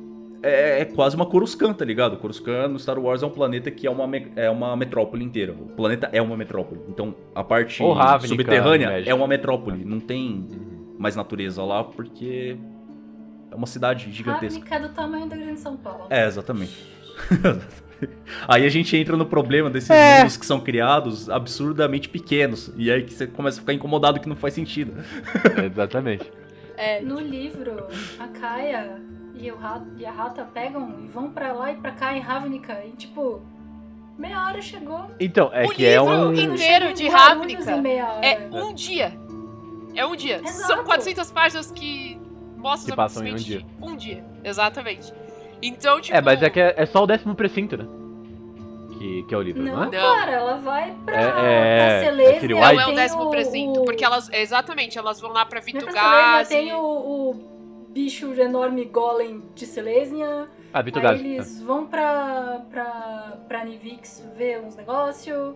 [0.42, 2.16] É, é quase uma Coruscant, tá ligado?
[2.18, 4.04] Coruscant no Star Wars é um planeta que é uma,
[4.36, 5.52] é uma metrópole inteira.
[5.52, 6.80] O planeta é uma metrópole.
[6.88, 9.84] Então a parte Ravnica, subterrânea é uma metrópole.
[9.84, 10.46] Não tem
[10.98, 12.56] mais natureza lá, porque
[13.50, 14.58] é uma cidade gigantesca.
[14.60, 16.06] Ravnica é do tamanho da Grande São Paulo.
[16.10, 16.86] É, exatamente.
[18.46, 20.18] aí a gente entra no problema desses É.
[20.18, 22.72] mundos que são criados absurdamente pequenos.
[22.76, 24.92] E aí que você começa a ficar incomodado que não faz sentido.
[25.72, 26.30] Exatamente.
[26.76, 27.86] É, No livro,
[28.18, 29.00] a Kaia
[29.38, 32.20] e, o Ra- e a Rata pegam e vão pra lá e pra cá em
[32.20, 32.82] Ravnica.
[32.84, 33.40] E tipo,
[34.18, 35.10] meia hora chegou.
[35.20, 36.34] Então, é O que é livro um.
[36.34, 38.26] inteiro de Ravnica em meia hora.
[38.26, 39.12] é um dia.
[39.94, 40.40] É um dia.
[40.44, 40.66] Exato.
[40.66, 42.18] São 400 páginas que
[42.56, 44.24] mostram Que passam em um simplesmente um dia.
[44.44, 45.12] Exatamente.
[45.62, 46.16] Então, tipo.
[46.16, 47.86] É, mas é que é, é só o décimo precinto, né?
[48.98, 49.86] Que, que é o livro, não, Não, é?
[49.86, 49.90] Não.
[50.16, 51.30] cara, ela vai pra, É- é-
[52.12, 52.40] pra é.
[52.40, 54.30] City Não é o tem décimo precinto, o- porque elas.
[54.32, 57.55] Exatamente, elas vão lá pra Não é tem o, o
[57.96, 60.50] bicho enorme golem de Selesnia.
[60.72, 61.26] Ah, Vitor Aí Gazi.
[61.28, 65.54] eles vão pra, pra, pra Nivix ver uns negócios.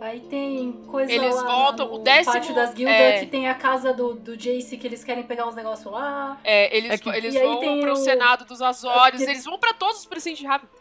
[0.00, 3.18] Aí tem coisa Eles lá voltam, no o décimo, pátio das guildas, é.
[3.20, 6.38] que tem a casa do, do Jace que eles querem pegar uns negócios lá.
[6.44, 9.58] É, eles, É que- eles vão tem pro o- Senado dos Azores, Aquele- eles vão
[9.58, 10.72] pra todos os precintos de Ravnica.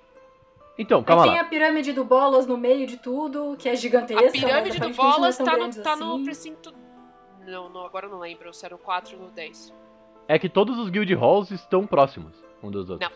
[0.78, 1.44] Então, calma Aí tem lá.
[1.46, 4.26] a pirâmide do Bolas no meio de tudo, que é gigantesca.
[4.28, 6.24] A pirâmide do é Bolas tá, no, tá no assim.
[6.24, 6.74] precinto.
[7.46, 9.74] Não, não, agora eu não lembro se eram 4 no 10.
[10.30, 13.12] É que todos os guild halls estão próximos um dos outros.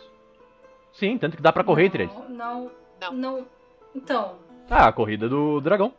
[0.92, 2.16] Sim, tanto que dá pra correr entre eles.
[2.30, 3.12] Não, Não.
[3.14, 3.48] não.
[3.96, 4.40] Então,
[4.70, 5.94] Ah, a corrida do dragão.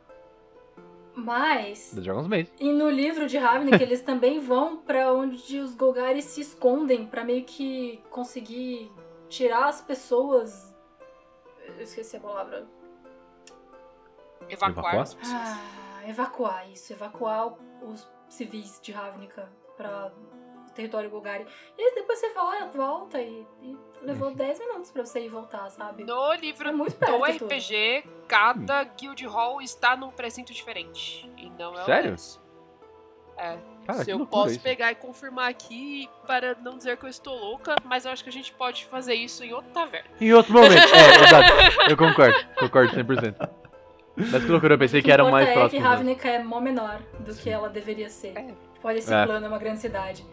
[1.15, 2.53] mas Do Dragon's Maze.
[2.59, 7.23] E no livro de Ravnica eles também vão pra onde os Golgaris se escondem pra
[7.25, 8.91] meio que conseguir
[9.29, 10.75] tirar as pessoas.
[11.77, 12.67] Eu esqueci a palavra.
[14.49, 15.03] Evacuar, Evacuar?
[15.03, 15.41] as pessoas.
[15.41, 20.12] Ah, evacuar isso, evacuar os civis de Ravnica pra
[20.75, 21.47] território Golgari.
[21.79, 25.70] E aí depois você vai, volta e, e levou 10 minutos pra você ir voltar,
[25.70, 26.05] sabe?
[26.05, 27.45] No livro É muito do perto tudo.
[27.55, 31.31] RPG, cada guild hall está num precinto diferente.
[31.37, 32.11] E não é o Sério?
[32.11, 32.45] 10.
[33.37, 33.59] É.
[33.87, 34.61] Cara, Se que eu posso isso.
[34.62, 38.31] pegar e confirmar aqui para não dizer que eu estou louca, mas eu acho que
[38.31, 40.09] a gente pode fazer isso em outra taverna.
[40.20, 40.72] Em outro momento.
[40.72, 41.91] É, exato.
[41.91, 42.39] Eu concordo.
[42.59, 43.51] Concordo 100%.
[44.16, 45.83] Mas que loucura, eu pensei que eram mais é que próximos.
[45.83, 45.97] mesmo.
[45.97, 48.39] Ravnica é mó menor do que ela deveria ser.
[48.39, 48.55] É.
[48.83, 49.27] Olha, esse É.
[49.27, 50.25] plano é uma grande cidade.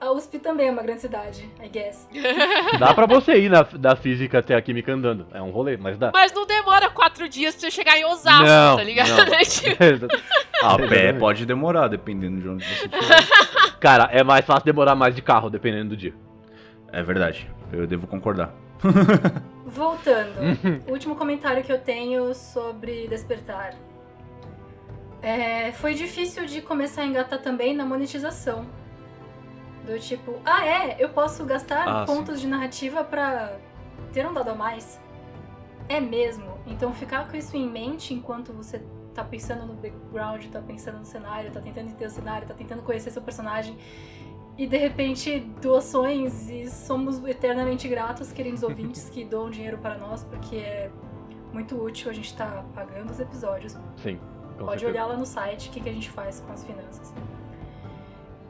[0.00, 2.08] A USP também é uma grande cidade, I guess.
[2.80, 5.26] Dá pra você ir na, da física até a química andando.
[5.30, 6.10] É um rolê, mas dá.
[6.14, 9.08] Mas não demora quatro dias pra você chegar em Osasco, Não, tá ligado?
[9.10, 9.26] não.
[9.44, 10.18] Tipo, Exato.
[10.62, 13.76] A pé pode demorar, dependendo de onde você estiver.
[13.78, 16.14] Cara, é mais fácil demorar mais de carro, dependendo do dia.
[16.92, 18.54] é verdade, eu devo concordar.
[19.66, 20.80] Voltando, Uhum.
[20.88, 23.74] o último comentário que eu tenho sobre Despertar.
[25.22, 28.64] É, foi difícil de começar a engatar também na monetização.
[29.86, 33.56] Do tipo, ah é, eu posso gastar Ah, pontos de narrativa pra
[34.12, 35.00] ter um dado a mais.
[35.88, 36.58] É mesmo.
[36.66, 38.82] Então ficar com isso em mente enquanto você
[39.14, 42.82] tá pensando no background, tá pensando no cenário, tá tentando entender o cenário, tá tentando
[42.82, 43.76] conhecer seu personagem.
[44.56, 50.22] E de repente, doações e somos eternamente gratos, queridos ouvintes, que doam dinheiro para nós,
[50.24, 50.90] porque é
[51.52, 53.76] muito útil a gente tá pagando os episódios.
[53.96, 54.20] Sim.
[54.58, 54.90] Pode certeza.
[54.90, 57.14] olhar lá no site o que, que a gente faz com as finanças.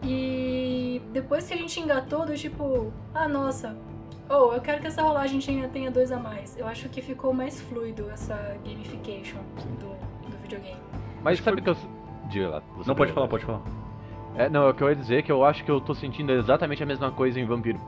[0.03, 3.77] E depois que a gente engatou do tipo, ah nossa,
[4.29, 6.57] oh, eu quero que essa rolagem tenha, tenha dois a mais.
[6.57, 8.35] Eu acho que ficou mais fluido essa
[8.65, 9.41] gamification
[9.79, 10.81] do, do videogame.
[11.23, 11.77] Mas sabe que eu.
[12.29, 12.63] Diga lá.
[12.87, 13.63] Não, pode falar, pode falar.
[14.37, 16.33] É, não, é o que eu ia dizer que eu acho que eu tô sentindo
[16.33, 17.81] exatamente a mesma coisa em Vampiro.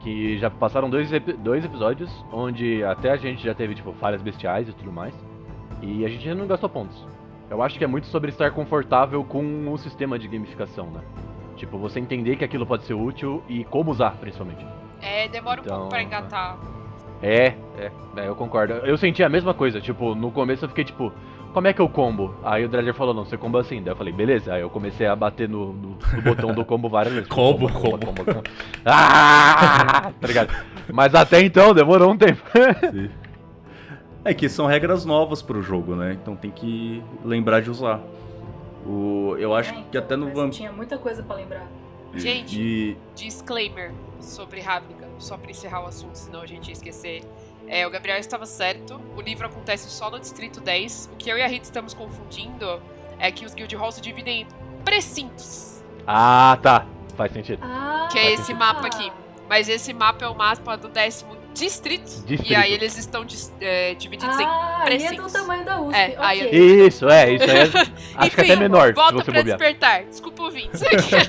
[0.00, 4.68] Que já passaram dois, dois episódios onde até a gente já teve, tipo, falhas bestiais
[4.68, 5.14] e tudo mais.
[5.82, 7.06] E a gente já não gastou pontos.
[7.50, 11.00] Eu acho que é muito sobre estar confortável com o sistema de gamificação, né?
[11.56, 14.66] Tipo, você entender que aquilo pode ser útil e como usar, principalmente.
[15.00, 16.58] É, demora um Então, pouco pra engatar.
[17.22, 18.72] É, é, é, eu concordo.
[18.74, 21.12] Eu senti a mesma coisa, tipo, no começo eu fiquei tipo,
[21.52, 22.34] como é que eu combo?
[22.42, 23.80] Aí o Dredger falou, não, você combo assim.
[23.82, 24.52] Daí eu falei, beleza.
[24.54, 27.28] Aí eu comecei a bater no, no- no botão do combo várias vezes.
[27.28, 28.42] Tipo, Combo, combo.
[28.84, 30.10] Ah!
[30.20, 30.52] Tá ligado?
[30.92, 32.42] Mas até então demorou um tempo.
[34.24, 36.14] É que são regras novas para o jogo, né?
[36.14, 38.00] Então tem que lembrar de usar.
[38.86, 40.50] O, eu acho é, que até no Vampiro.
[40.50, 41.66] Tinha muita coisa para lembrar.
[42.14, 42.96] Gente, e...
[43.14, 47.24] disclaimer sobre Ravnica, só para encerrar o assunto, senão a gente ia esquecer.
[47.66, 51.10] É, o Gabriel estava certo, o livro acontece só no Distrito 10.
[51.12, 52.80] O que eu e a Rita estamos confundindo
[53.18, 54.46] é que os Guild Hall se dividem em
[54.84, 55.82] precintos.
[56.06, 56.86] Ah, tá.
[57.16, 57.60] Faz sentido.
[57.62, 58.58] Ah, que é esse sentido.
[58.58, 59.10] mapa aqui.
[59.48, 61.24] Mas esse mapa é o mapa do 11
[61.54, 62.24] distritos.
[62.26, 62.50] Distrito.
[62.50, 63.24] E aí eles estão
[63.60, 65.12] é, divididos ah, em precintos.
[65.12, 65.96] Ah, é, é, é do tamanho da USP.
[65.96, 66.18] É, okay.
[66.20, 66.86] aí.
[66.86, 67.58] Isso, é, isso aí.
[67.58, 68.92] É, acho é Enfim, que até menor.
[68.92, 69.58] Volta se pra bobear.
[69.58, 70.04] despertar.
[70.04, 70.70] Desculpa ouvir.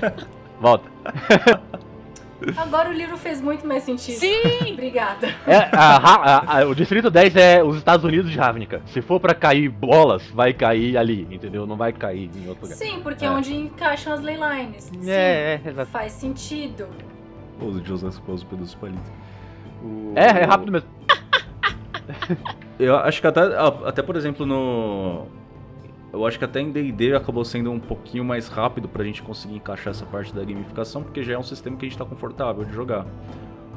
[0.59, 0.89] volta.
[2.57, 4.19] Agora o livro fez muito mais sentido.
[4.19, 4.73] Sim!
[4.73, 5.33] Obrigada.
[5.47, 8.81] É, a, a, a, o Distrito 10 é os Estados Unidos de Ravnica.
[8.87, 11.65] Se for para cair bolas, vai cair ali, entendeu?
[11.65, 12.75] Não vai cair em outro lugar.
[12.75, 14.91] Sim, porque é, é onde encaixam as leylines.
[14.91, 15.91] É, Sim, é, exato.
[15.91, 16.87] Faz sentido.
[17.59, 19.11] Os José Esposo pelos palitos.
[19.85, 20.89] O- É, é rápido mesmo.
[22.77, 23.41] Eu acho que até,
[23.85, 25.25] até por exemplo, no.
[26.11, 29.55] Eu acho que até em DD acabou sendo um pouquinho mais rápido pra gente conseguir
[29.55, 32.63] encaixar essa parte da gamificação, porque já é um sistema que a gente tá confortável
[32.63, 33.05] de jogar.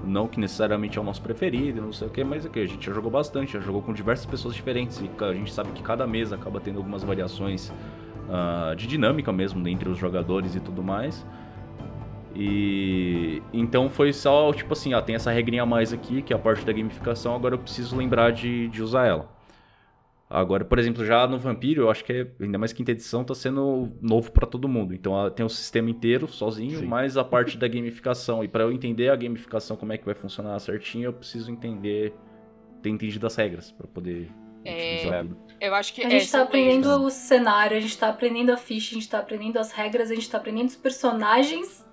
[0.04, 2.66] Não que necessariamente é o nosso preferido, não sei o que, mas é que a
[2.66, 5.82] gente já jogou bastante, já jogou com diversas pessoas diferentes e a gente sabe que
[5.82, 7.72] cada mesa acaba tendo algumas variações
[8.30, 11.26] ah, de dinâmica mesmo entre os jogadores e tudo mais.
[12.38, 16.36] E então foi só tipo assim, ah, tem essa regrinha a mais aqui, que é
[16.36, 19.36] a parte da gamificação, agora eu preciso lembrar de, de usar ela.
[20.30, 23.34] Agora, por exemplo, já no Vampiro, eu acho que é, ainda mais quinta edição tá
[23.34, 24.94] sendo novo pra todo mundo.
[24.94, 26.86] Então ela tem o sistema inteiro sozinho, Sim.
[26.86, 28.44] mais a parte da gamificação.
[28.44, 32.12] E pra eu entender a gamificação, como é que vai funcionar certinho, eu preciso entender,
[32.82, 34.30] ter entendido as regras pra poder
[34.64, 35.24] É.
[35.60, 38.50] Eu acho que A é, gente tá são aprendendo o cenário, a gente tá aprendendo
[38.50, 41.87] a ficha, a gente tá aprendendo as regras, a gente tá aprendendo os personagens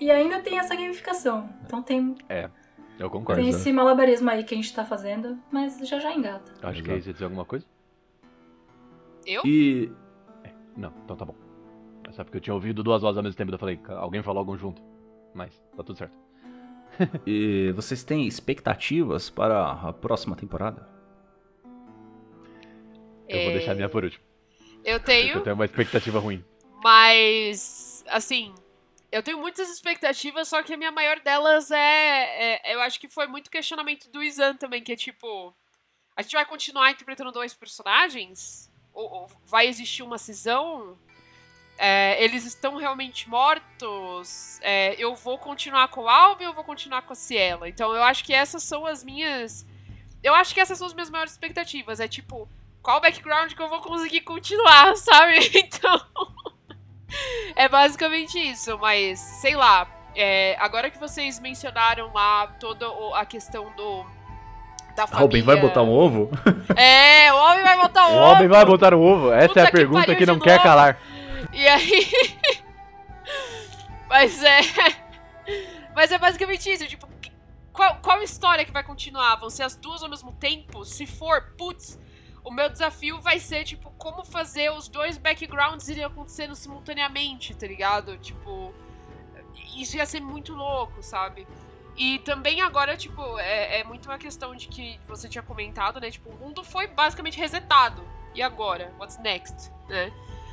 [0.00, 1.48] e ainda tem essa gamificação.
[1.64, 2.14] Então tem,
[2.98, 3.40] Eu concordo.
[3.40, 6.52] tem esse malabarismo aí que a gente tá fazendo, mas já já engata.
[6.62, 7.08] Acho que é isso.
[7.08, 7.64] Ia dizer alguma coisa?
[9.26, 9.42] Eu?
[9.44, 9.90] E
[10.76, 11.34] Não, então tá bom.
[12.08, 14.22] É só porque eu tinha ouvido duas vozes ao mesmo tempo, eu falei, "Ca- alguém
[14.22, 14.80] falou algum junto.
[15.34, 16.16] Mas tá tudo certo.
[17.26, 20.88] E vocês têm expectativas para a próxima temporada?
[23.28, 24.24] Eu vou É, deixar a minha por último.
[24.84, 26.44] Eu tenho, Eu tenho uma expectativa ruim.
[26.84, 28.54] mas assim,
[29.12, 33.08] eu tenho muitas expectativas, só que a minha maior delas é, é- eu acho que
[33.08, 35.54] foi muito questionamento do Izan também, que é tipo,
[36.16, 38.70] a gente vai continuar interpretando dois personagens?
[38.92, 40.98] Ou, ou vai existir uma cisão?
[41.78, 44.58] É, eles estão realmente mortos?
[44.62, 47.68] É, eu vou continuar com o Albi ou vou continuar com a Ciela?
[47.68, 49.66] Então eu acho que essas são as minhas.
[50.22, 52.00] Eu acho que essas são as minhas maiores expectativas.
[52.00, 52.48] É tipo,
[52.82, 55.36] qual background que eu vou conseguir continuar, sabe?
[55.54, 56.00] Então.
[57.56, 59.86] é basicamente isso, mas sei lá.
[60.14, 64.04] é, agora que vocês mencionaram lá toda o- a questão do.
[64.96, 65.20] Da família.
[65.26, 66.30] Robin vai botar um ovo?
[66.74, 68.54] É, o homem vai botar O um homem ovo.
[68.54, 69.30] vai botar o ovo?
[69.32, 70.62] Essa Puta é a que pergunta que não quer novo.
[70.62, 70.98] calar.
[71.52, 72.10] E aí.
[74.08, 74.60] Mas é.
[75.94, 77.06] Mas é basicamente isso, tipo,
[77.72, 79.36] qual, qual história que vai continuar?
[79.36, 80.84] Vão ser as duas ao mesmo tempo?
[80.84, 81.98] Se for, putz,
[82.46, 87.66] o meu desafio vai ser, tipo, como fazer os dois backgrounds irem acontecendo simultaneamente, tá
[87.66, 88.16] ligado?
[88.18, 88.72] Tipo,
[89.76, 91.44] isso ia ser muito louco, sabe?
[91.96, 96.08] E também agora, tipo, é, é muito uma questão de que você tinha comentado, né?
[96.08, 98.06] Tipo, o mundo foi basicamente resetado.
[98.32, 98.94] E agora?
[98.96, 99.72] What's next?
[99.88, 100.12] Né?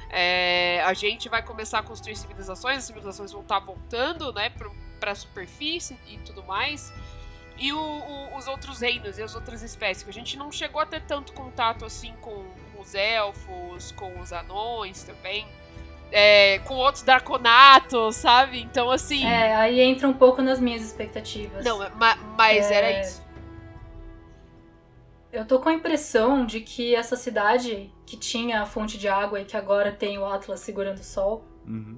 [0.10, 4.74] É, a gente vai começar a construir civilizações, as civilizações vão estar voltando, né, pro,
[5.00, 6.92] pra superfície e tudo mais.
[7.58, 10.08] E o, o, os outros reinos e as outras espécies.
[10.08, 12.44] A gente não chegou a ter tanto contato assim com,
[12.74, 15.46] com os elfos, com os anões também.
[16.12, 18.62] É, com outros draconatos, sabe?
[18.62, 19.26] Então, assim.
[19.26, 21.64] É, aí entra um pouco nas minhas expectativas.
[21.66, 22.74] Não, ma, mas É.
[22.76, 23.24] era isso.
[25.32, 29.42] Eu tô com a impressão de que essa cidade que tinha a fonte de água
[29.42, 31.98] e que agora tem o Atlas segurando o sol Uhum.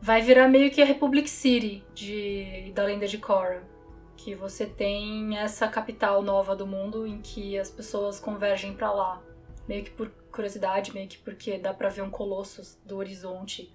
[0.00, 3.62] vai virar meio que a Republic City de, da lenda de Korra.
[4.16, 9.22] Que você tem essa capital nova do mundo em que as pessoas convergem pra lá.
[9.68, 13.72] Meio que por curiosidade, meio que porque dá pra ver um colosso do horizonte.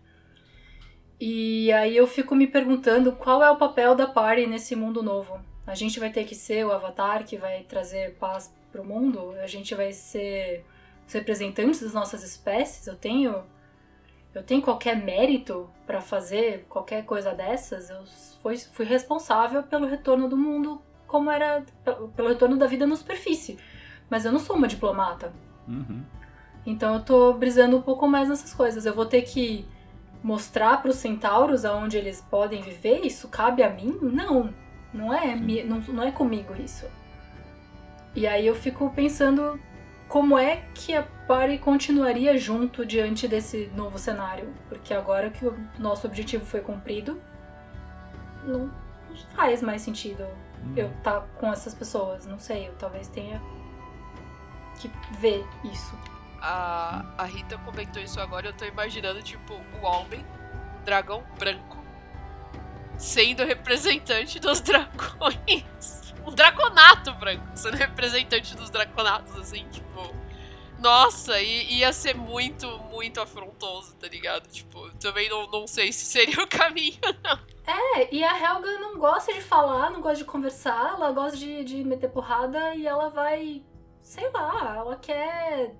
[1.20, 5.40] E aí eu fico me perguntando qual é o papel da party nesse mundo novo.
[5.68, 9.36] A gente vai ter que ser o avatar que vai trazer paz pro mundo?
[9.42, 10.66] A gente vai ser
[11.08, 12.88] os representantes das nossas espécies?
[12.88, 13.44] Eu tenho
[14.34, 17.90] eu tenho qualquer mérito pra fazer qualquer coisa dessas?
[17.90, 18.04] Eu
[18.42, 21.64] fui, fui responsável pelo retorno do mundo como era
[22.16, 23.58] pelo retorno da vida na superfície.
[24.10, 25.34] Mas eu não sou uma diplomata.
[25.68, 26.04] Uhum.
[26.66, 28.86] Então eu tô brisando um pouco mais nessas coisas.
[28.86, 29.68] Eu vou ter que
[30.24, 33.06] mostrar pros centauros aonde eles podem viver?
[33.06, 33.98] Isso cabe a mim?
[34.02, 34.54] Não.
[34.94, 36.86] Não é, não, não é comigo isso.
[38.16, 39.60] E aí eu fico pensando
[40.12, 44.54] como é que a Party continuaria junto diante desse novo cenário.
[44.68, 47.20] Porque agora que o nosso objetivo foi cumprido,
[48.44, 48.70] não
[49.34, 50.28] faz mais sentido
[50.76, 52.26] eu estar com essas pessoas.
[52.26, 53.42] Não sei, eu talvez tenha
[54.82, 55.98] que ver isso.
[56.42, 60.26] A, a Rita comentou isso agora, eu tô imaginando, tipo, o Alben,
[60.84, 61.78] dragão branco,
[62.98, 66.01] sendo representante dos dragões.
[66.26, 69.92] Um draconato branco, sendo representante dos draconatos, assim, tipo.
[70.80, 74.48] Nossa, i- ia ser muito, muito afrontoso, tá ligado?
[74.50, 77.40] Tipo, também não, não sei se seria o caminho, não.
[77.68, 81.64] É, e a Helga não gosta de falar, não gosta de conversar, ela gosta de,
[81.64, 83.64] de meter porrada e ela vai.
[84.02, 85.76] Sei lá, ela quer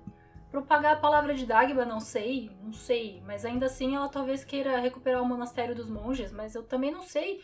[0.52, 3.20] propagar a palavra de Dagba, não sei, não sei.
[3.26, 7.02] Mas ainda assim ela talvez queira recuperar o monastério dos monges, mas eu também não
[7.02, 7.42] sei.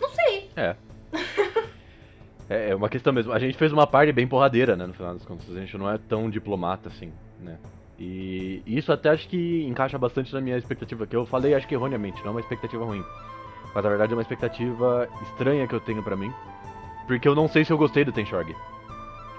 [0.00, 0.50] Não sei.
[0.56, 0.74] É,
[2.48, 3.32] é uma questão mesmo.
[3.32, 4.86] A gente fez uma parte bem porradeira, né?
[4.86, 5.48] No final das contas.
[5.54, 7.58] A gente não é tão diplomata assim, né?
[7.98, 11.74] E isso até acho que encaixa bastante na minha expectativa, que eu falei acho que
[11.74, 13.04] erroneamente, não é uma expectativa ruim.
[13.74, 16.32] Mas na verdade é uma expectativa estranha que eu tenho pra mim.
[17.06, 18.56] Porque eu não sei se eu gostei do Tenshorg.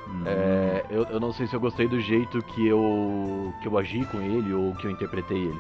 [0.08, 0.24] Uhum.
[0.26, 4.06] É, eu, eu não sei se eu gostei do jeito que eu, que eu agi
[4.06, 5.60] com ele ou que eu interpretei ele.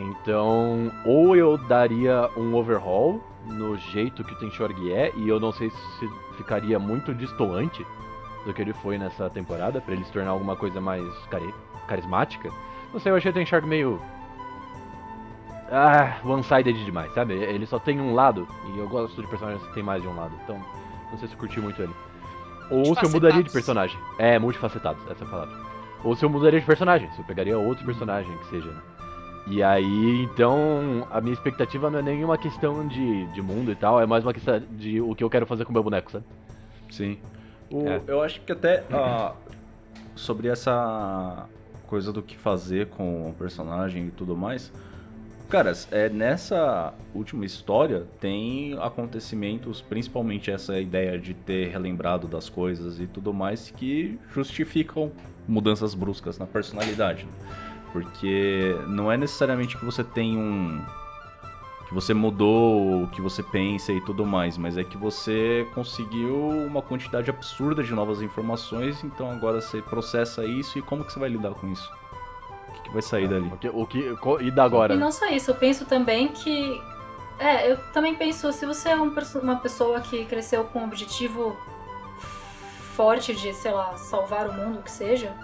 [0.00, 5.52] Então, ou eu daria um overhaul no jeito que o Tenshorg é, e eu não
[5.52, 7.84] sei se ficaria muito distoante
[8.46, 11.54] do que ele foi nessa temporada, pra ele se tornar alguma coisa mais cari-
[11.86, 12.50] carismática.
[12.92, 14.00] Não sei, eu achei o Tenshorg meio.
[15.70, 17.34] Ah, one-sided demais, sabe?
[17.34, 20.16] Ele só tem um lado, e eu gosto de personagens que tem mais de um
[20.16, 20.58] lado, então
[21.10, 21.94] não sei se eu curti muito ele.
[22.70, 23.98] Ou se eu mudaria de personagem.
[24.18, 25.54] É, multifacetados, essa é a palavra.
[26.02, 28.80] Ou se eu mudaria de personagem, se eu pegaria outro personagem que seja, né?
[29.46, 34.00] E aí, então, a minha expectativa não é nenhuma questão de, de mundo e tal,
[34.00, 36.24] é mais uma questão de o que eu quero fazer com o meu boneco, sabe?
[36.90, 37.18] Sim.
[37.70, 38.00] O- É.
[38.06, 39.32] Eu acho que até ah,
[40.14, 41.46] sobre essa
[41.86, 44.72] coisa do que fazer com o personagem e tudo mais.
[45.48, 53.00] Cara, é, nessa última história tem acontecimentos, principalmente essa ideia de ter relembrado das coisas
[53.00, 55.10] e tudo mais, que justificam
[55.48, 57.24] mudanças bruscas na personalidade.
[57.24, 57.32] né?
[57.92, 60.80] Porque não é necessariamente que você tem um.
[61.88, 66.48] que você mudou o que você pensa e tudo mais, mas é que você conseguiu
[66.48, 71.18] uma quantidade absurda de novas informações, então agora você processa isso e como que você
[71.18, 71.90] vai lidar com isso?
[72.68, 73.50] O que, que vai sair dali?
[73.52, 74.94] O que, o que, e da agora?
[74.94, 76.80] E não só isso, eu penso também que.
[77.38, 79.12] É, eu também penso, se você é um
[79.42, 81.56] uma pessoa que cresceu com um objetivo
[82.94, 85.34] forte de, sei lá, salvar o mundo, o que seja,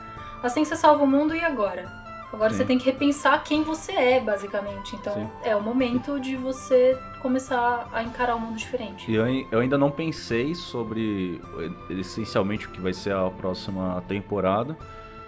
[0.42, 1.90] assim você salva o mundo e agora?
[2.32, 2.58] Agora Sim.
[2.58, 4.94] você tem que repensar quem você é, basicamente.
[4.96, 5.28] Então Sim.
[5.42, 9.10] é o momento de você começar a encarar o mundo diferente.
[9.10, 14.02] E eu, eu ainda não pensei sobre eh, essencialmente o que vai ser a próxima
[14.06, 14.76] temporada,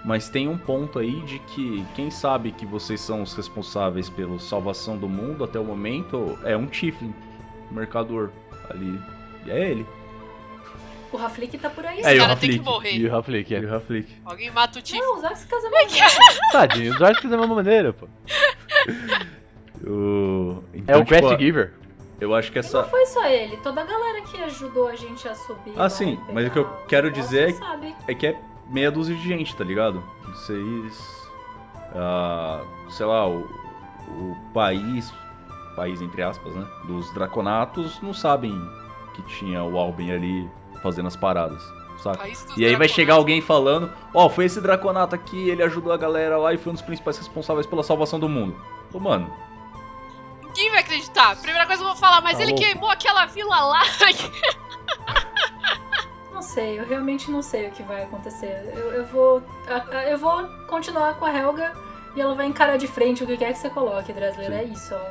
[0.04, 4.38] mas tem um ponto aí de que quem sabe que vocês são os responsáveis pela
[4.38, 7.14] salvação do mundo até o momento é um Tiflin,
[7.70, 8.30] um mercador
[8.70, 9.00] ali.
[9.46, 9.86] É ele.
[11.12, 12.00] O Raflik tá por aí.
[12.00, 12.92] É, e Esse o cara tem que morrer.
[12.92, 13.60] E o Raflik, E é.
[13.60, 14.08] o Raflik.
[14.24, 15.00] Alguém mata o Tiff.
[15.00, 15.94] Não, usar esse casamento.
[16.52, 18.06] Tadinho, os Zords da mesma maneira, pô.
[19.86, 20.62] O...
[20.72, 21.74] É Então, o tipo, Quest Giver.
[22.20, 22.82] Eu acho que E essa.
[22.82, 25.72] não foi só ele, toda a galera que ajudou a gente a subir.
[25.76, 27.54] Ah, sim, e mas o que eu quero dizer
[28.06, 28.12] é.
[28.12, 30.02] É que é meia dúzia de gente, tá ligado?
[30.26, 31.30] Vocês.
[31.94, 33.42] ah, sei lá, o,
[34.08, 35.12] o país
[35.78, 36.66] país, entre aspas, né?
[36.88, 38.52] Dos Draconatos, não sabem
[39.14, 40.50] que tinha o Alben ali
[40.82, 41.62] fazendo as paradas,
[42.02, 42.28] saca?
[42.56, 46.36] E aí vai chegar alguém falando, ó, foi esse Draconato aqui, ele ajudou a galera
[46.38, 48.56] lá e foi um dos principais responsáveis pela salvação do mundo.
[48.92, 49.30] Ô, mano,
[50.46, 51.36] Ninguém vai acreditar.
[51.36, 52.66] Primeira coisa que eu vou falar, mas Tá ele louco.
[52.66, 53.80] queimou aquela vila lá.
[56.32, 58.72] Não sei, eu realmente não sei o que vai acontecer.
[58.74, 59.42] Eu, eu vou.
[60.08, 61.72] Eu vou continuar com a Helga
[62.14, 64.46] e ela vai encarar de frente o que quer que você coloque, Dresler.
[64.46, 64.54] Sim.
[64.54, 65.10] É isso, ó.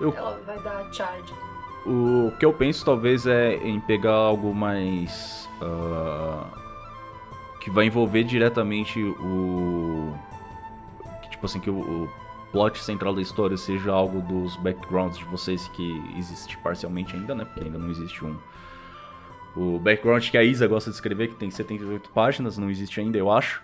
[0.00, 1.34] Eu- Ela vai dar charge.
[1.90, 5.48] O que eu penso talvez é em pegar algo mais.
[5.60, 6.46] ah,
[7.60, 10.14] que vai envolver diretamente o.
[11.22, 12.08] que, tipo assim, que o, o
[12.52, 17.44] plot central da história seja algo dos backgrounds de vocês que existe parcialmente ainda, né?
[17.44, 18.38] Porque ainda não existe um.
[19.56, 23.18] O background que a Isa gosta de escrever, que tem 78 páginas, não existe ainda,
[23.18, 23.60] eu acho.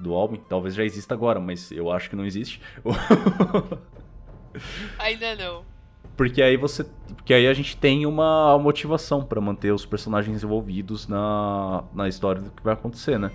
[0.00, 0.36] Do álbum.
[0.36, 2.60] Talvez já exista agora, mas eu acho que não existe.
[4.98, 5.77] Ainda não.
[6.18, 6.82] Porque aí você.
[6.82, 12.42] Porque aí a gente tem uma motivação pra manter os personagens envolvidos na, na história
[12.42, 13.30] do que vai acontecer, né?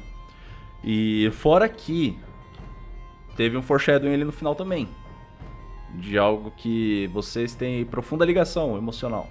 [0.84, 2.19] E fora que
[3.38, 4.89] teve um foreshadowing ali no final também.
[5.95, 9.29] De algo que vocês têm profunda ligação emocional.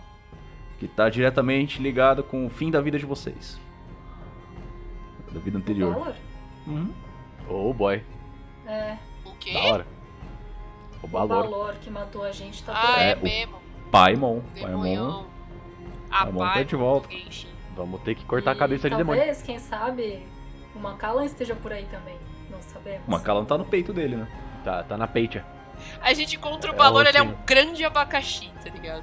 [0.78, 3.60] Que tá diretamente ligado com o fim da vida de vocês.
[5.30, 5.92] Da vida anterior.
[5.92, 6.14] Valor?
[6.66, 6.90] Uhum.
[7.50, 8.02] Oh boy,
[8.66, 8.96] É.
[9.26, 9.52] O quê?
[9.52, 9.86] da hora.
[11.02, 11.42] O O valor.
[11.44, 13.04] Valor que matou a gente tá Ah, por aí.
[13.06, 13.56] é, É, o- mesmo.
[13.90, 14.40] Paimon.
[14.54, 14.68] Paimon.
[14.68, 15.26] Demonhão.
[16.10, 17.08] A Paimon pai tá de volta.
[17.76, 19.20] Vamos ter que cortar a E cabeça de demônio.
[19.20, 20.26] Talvez, quem sabe,
[20.74, 22.16] o Macallan esteja por aí também.
[22.50, 23.02] Não sabemos.
[23.06, 24.28] O Macallan tá no peito dele, né?
[24.64, 25.42] Tá, tá na peixe.
[26.00, 29.02] A gente contra o É, valor, ele é um grande abacaxi, tá ligado?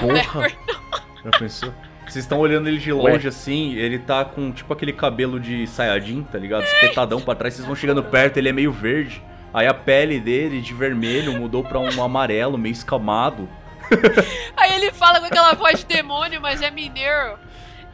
[0.00, 0.48] Porra!
[1.24, 1.72] Já pensou?
[2.02, 6.22] Vocês estão olhando ele de longe assim, ele tá com tipo aquele cabelo de Saiyajin,
[6.24, 6.64] tá ligado?
[6.64, 9.22] Espetadão pra trás, vocês vão chegando perto, ele é meio verde.
[9.54, 13.48] Aí a pele dele de vermelho mudou pra um amarelo, meio escamado.
[14.56, 17.38] Aí ele fala com aquela voz de demônio, mas é mineiro.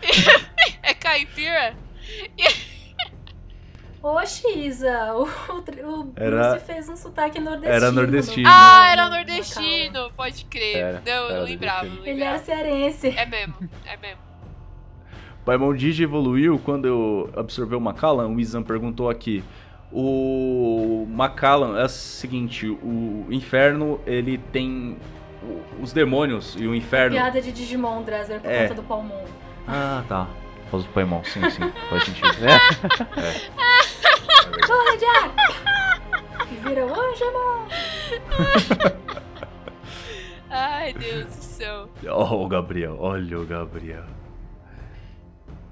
[0.83, 1.75] é caipira.
[4.03, 7.75] Oxe, Isa, o, o, Era- Bruce fez um sotaque nordestino.
[7.75, 8.49] Era nordestino.
[8.49, 10.77] no- Ah, no- era no nordestino, pode crer.
[10.77, 12.09] Era, não, eu não lembrava, não Macallan.
[12.09, 12.45] Ele era lembrava.
[12.63, 13.09] cearense.
[13.15, 13.55] É mesmo,
[13.85, 14.19] é mesmo.
[15.45, 19.45] Paimon Digi evoluiu quando eu absorveu o Macallan, o Izan perguntou aqui.
[19.93, 24.97] O Macallan é o seguinte, o inferno, ele tem
[25.81, 27.17] os demônios e o inferno.
[27.17, 28.63] Piada de Digimon, Dresler, por É.
[28.69, 29.25] conta do Palmon.
[29.67, 30.29] Ah, tá.
[30.65, 32.29] Por causa do Paimon, sim, sim, faz sentido.
[34.67, 35.35] Corre, Jack!
[36.53, 37.67] E vira o Angemon!
[40.51, 41.89] Ai, Deus do céu.
[42.09, 44.05] Oh, o Gabriel, olha o Gabriel.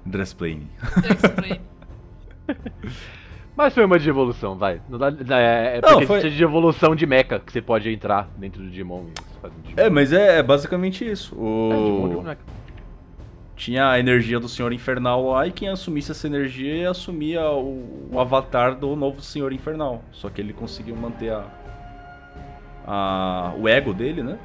[0.05, 0.69] Dressplane.
[1.09, 1.61] Explain.
[3.59, 4.79] Mas foi uma de evolução, vai.
[4.87, 8.63] Não dá, é, é Não, foi- de evolução de mecha que você pode entrar dentro
[8.63, 9.01] do Digimon.
[9.01, 9.11] um.
[9.75, 11.35] É, mas é, é basicamente isso.
[11.35, 12.37] É, Digimon O...
[13.57, 18.17] Tinha a energia do Senhor Infernal lá e quem assumisse essa energia assumia o, o
[18.17, 20.01] avatar do novo Senhor Infernal.
[20.13, 21.43] Só que ele conseguiu manter a,
[22.87, 24.39] a- o ego dele, né?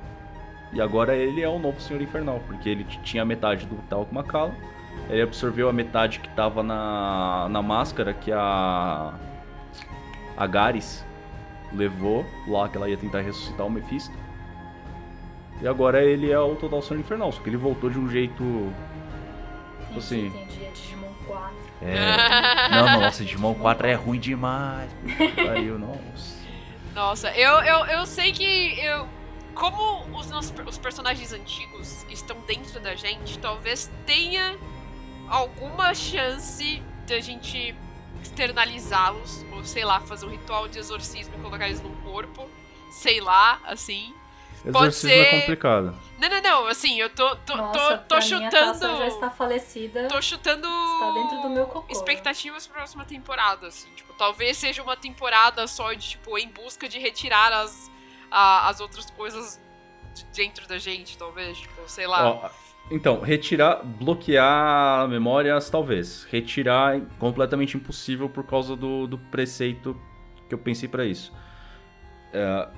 [0.72, 4.54] E agora ele é o novo Senhor Infernal, porque ele tinha metade do Talco Macallan.
[5.08, 9.14] Ele absorveu a metade que tava na, na máscara que a.
[10.36, 11.04] A Garis
[11.72, 14.14] levou lá, que ela ia tentar ressuscitar o Mephisto.
[15.60, 18.42] E agora ele é o total Senhor Infernal, só que ele voltou de um jeito.
[19.82, 20.26] Entendi, Assim.
[20.26, 20.64] entendi.
[20.64, 21.54] É Digimon 4.
[21.82, 22.70] É.
[22.70, 24.90] Não, não, nossa, Digimon 4 é ruim demais.
[25.36, 26.34] Pariu, nossa.
[26.94, 29.06] Nossa, eu, eu, eu sei que eu.
[29.54, 34.56] Como os, nossos, os personagens antigos estão dentro da gente, talvez tenha
[35.34, 37.74] alguma chance de a gente
[38.22, 42.48] externalizá-los, ou sei lá, fazer um ritual de exorcismo e colocar eles num corpo.
[42.90, 44.14] Sei lá, assim.
[44.62, 45.98] Pode Exorcismo ser- é complicado.
[46.18, 48.80] Não, não, não, assim, eu tô, tô, Nossa, tô, tô a chutando.
[48.98, 50.08] já está falecida.
[50.08, 50.66] Tô chutando.
[50.66, 51.92] Está dentro do meu cocô.
[51.92, 53.90] expectativas pra próxima temporada, assim.
[53.94, 57.90] Tipo, talvez seja uma temporada só de, tipo, em busca de retirar as,
[58.30, 59.60] a- as outras coisas
[60.14, 61.58] de dentro da gente, talvez.
[61.58, 62.30] Tipo, sei lá.
[62.30, 62.50] Ó,
[62.90, 66.24] então, retirar, bloquear memórias, talvez.
[66.30, 69.96] Retirar é completamente impossível por causa do, do preceito
[70.48, 71.32] que eu pensei pra isso.
[72.32, 72.68] É,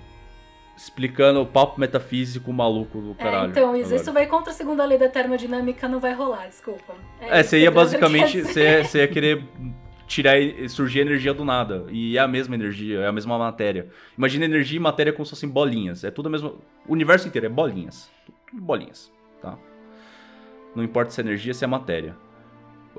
[0.76, 3.50] explicando o papo metafísico maluco do É, caralho.
[3.50, 4.02] então, isso, agora.
[4.02, 6.94] isso vai contra a segunda lei da termodinâmica, não vai rolar, desculpa.
[7.20, 8.42] É, isso você ia basicamente.
[8.42, 9.42] Você ia, você ia querer
[10.06, 11.86] tirar e surgir energia do nada.
[11.90, 13.88] E é a mesma energia, é a mesma matéria.
[14.16, 16.04] Imagina energia e matéria como se fossem bolinhas.
[16.04, 16.54] É tudo a mesma.
[16.86, 18.08] O universo inteiro é bolinhas.
[18.50, 19.10] Tudo bolinhas,
[19.42, 19.58] tá?
[20.76, 22.16] Não importa se é energia, se é matéria.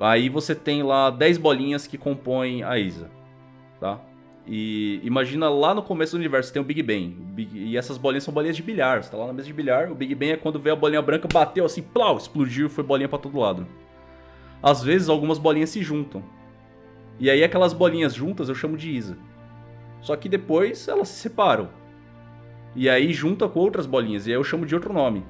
[0.00, 3.10] Aí você tem lá 10 bolinhas que compõem a Isa,
[3.80, 4.00] tá?
[4.46, 7.08] E imagina lá no começo do universo tem o Big Bang.
[7.34, 9.02] Big- E essas bolinhas são bolinhas de bilhar.
[9.02, 9.90] Você tá lá na mesa de bilhar.
[9.92, 12.82] O Big Bang é quando veio a bolinha branca, bateu assim, plau, explodiu e foi
[12.82, 13.66] bolinha pra todo lado.
[14.62, 16.22] Às vezes algumas bolinhas se juntam.
[17.20, 19.18] E aí aquelas bolinhas juntas eu chamo de Isa.
[20.00, 21.68] Só que depois elas se separam.
[22.74, 24.26] E aí junta com outras bolinhas.
[24.26, 25.24] E aí eu chamo de outro nome.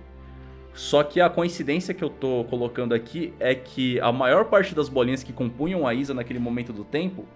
[0.72, 4.88] Só que a coincidência que eu tô colocando aqui é que a maior parte das
[4.88, 7.26] bolinhas que compunham a Isa naquele momento do tempo,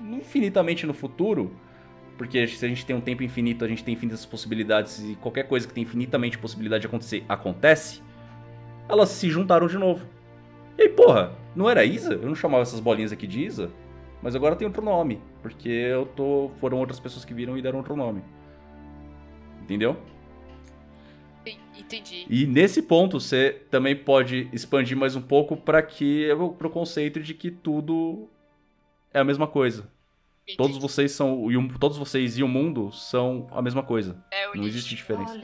[0.00, 1.54] infinitamente no futuro,
[2.16, 5.46] porque se a gente tem um tempo infinito, a gente tem infinitas possibilidades e qualquer
[5.48, 8.02] coisa que tem infinitamente possibilidade de acontecer acontece,
[8.88, 10.06] elas se juntaram de novo.
[10.78, 12.14] E aí, porra, não era Isa?
[12.14, 13.70] Eu não chamava essas bolinhas aqui de Isa?
[14.22, 17.78] Mas agora tem outro nome, porque eu tô foram outras pessoas que viram e deram
[17.78, 18.22] outro nome.
[19.62, 19.96] Entendeu?
[21.92, 22.26] En- Entendi.
[22.28, 26.28] E nesse ponto você também pode expandir mais um pouco para que
[26.58, 28.28] pro conceito de que tudo
[29.12, 29.90] é a mesma coisa.
[30.56, 30.80] Todos entendi.
[30.92, 34.22] vocês são e o- todos vocês e o mundo são a mesma coisa.
[34.30, 35.38] É o Não existe diferença.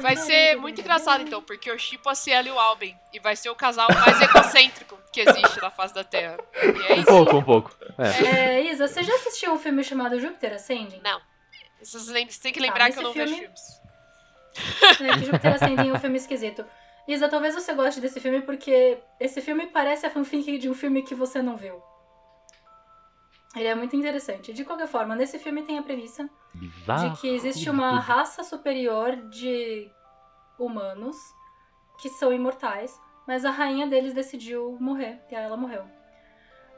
[0.00, 2.94] Vai ser muito engraçado então, porque eu chipo a Cielo e o Alben.
[3.12, 6.38] E vai ser o casal mais egocêntrico que existe na face da Terra.
[6.54, 7.06] E é Um isso.
[7.06, 7.76] pouco, um pouco.
[7.98, 8.26] É.
[8.58, 11.00] É, Isa, você já assistiu um filme chamado Júpiter Ascending?
[11.02, 11.20] Não.
[11.82, 13.80] Vocês tem que Tá, lembrar que eu não vejo filme- filmes.
[14.98, 16.64] Que Júpiter Ascending é um filme esquisito.
[17.08, 21.02] Isa, talvez você goste desse filme porque esse filme parece a fanfic de um filme
[21.02, 21.80] que você não viu.
[23.56, 24.52] Ele é muito interessante.
[24.52, 27.10] De qualquer forma, nesse filme tem a premissa Bizarro.
[27.10, 29.90] de que existe uma raça superior de
[30.58, 31.16] humanos
[32.00, 35.84] que são imortais, mas a rainha deles decidiu morrer e aí ela morreu.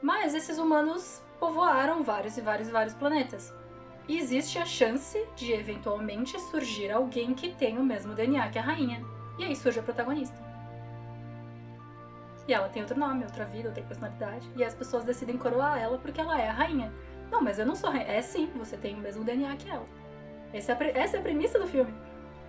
[0.01, 3.53] Mas esses humanos povoaram vários e vários e vários planetas.
[4.07, 8.61] E existe a chance de eventualmente surgir alguém que tem o mesmo DNA que a
[8.61, 9.01] rainha.
[9.39, 10.35] E aí surge a protagonista.
[12.47, 14.49] E ela tem outro nome, outra vida, outra personalidade.
[14.55, 16.91] E as pessoas decidem coroar ela porque ela é a rainha.
[17.31, 18.05] Não, mas eu não sou rainha.
[18.11, 19.85] É sim, você tem o mesmo DNA que ela.
[20.53, 21.93] Essa é a, pre- essa é a premissa do filme.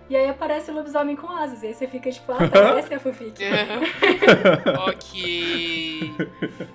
[0.09, 1.63] E aí aparece o lobisomem com asas.
[1.63, 3.41] E aí você fica tipo, ah, tá, essa é a fanfic.
[4.87, 6.13] ok.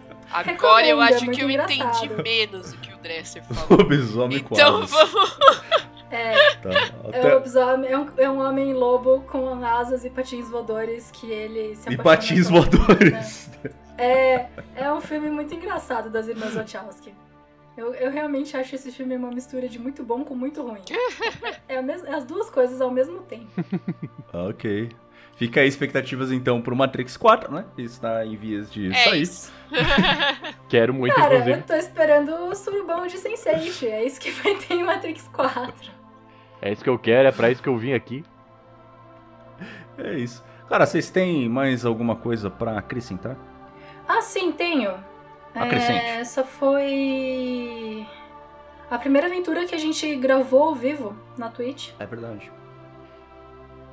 [0.32, 2.22] Agora eu é acho que eu entendi engraçado.
[2.22, 3.82] menos o que o Dresser falou.
[3.82, 4.90] Lobisomem com Então asas.
[5.12, 5.90] vamos.
[6.10, 6.70] É, Tá.
[6.70, 11.10] é, Até- o lobisomem, é, um, é um homem lobo com asas e patins voadores
[11.12, 13.48] que ele se E patins voadores.
[13.96, 17.12] É, é um filme muito engraçado das irmãs Wachowski.
[17.76, 20.80] Eu, eu realmente acho esse filme uma mistura de muito bom com muito ruim.
[21.68, 23.48] É, a mes- é as duas coisas ao mesmo tempo.
[24.32, 24.88] ok.
[25.40, 27.64] Fica aí expectativas então pro Matrix 4, né?
[27.74, 29.22] Que está em vias de É sair.
[29.22, 29.50] isso.
[30.68, 31.60] Quero muito, Cara, inclusive.
[31.60, 33.84] eu tô esperando o surubão de Sense8.
[33.88, 35.72] É isso que vai ter em Matrix 4.
[36.60, 38.22] É isso que eu quero, é pra isso que eu vim aqui.
[39.96, 40.44] É isso.
[40.68, 43.34] Cara, vocês têm mais alguma coisa pra acrescentar?
[44.06, 44.92] Ah, sim, tenho.
[45.54, 46.04] Acrescente.
[46.04, 48.06] É, essa foi
[48.90, 51.92] a primeira aventura que a gente gravou ao vivo na Twitch.
[51.98, 52.52] É verdade.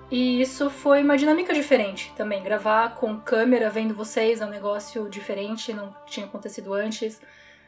[0.10, 2.42] E isso foi uma dinâmica diferente também.
[2.42, 7.22] Gravar com câmera vendo vocês é um negócio diferente, não tinha acontecido antes.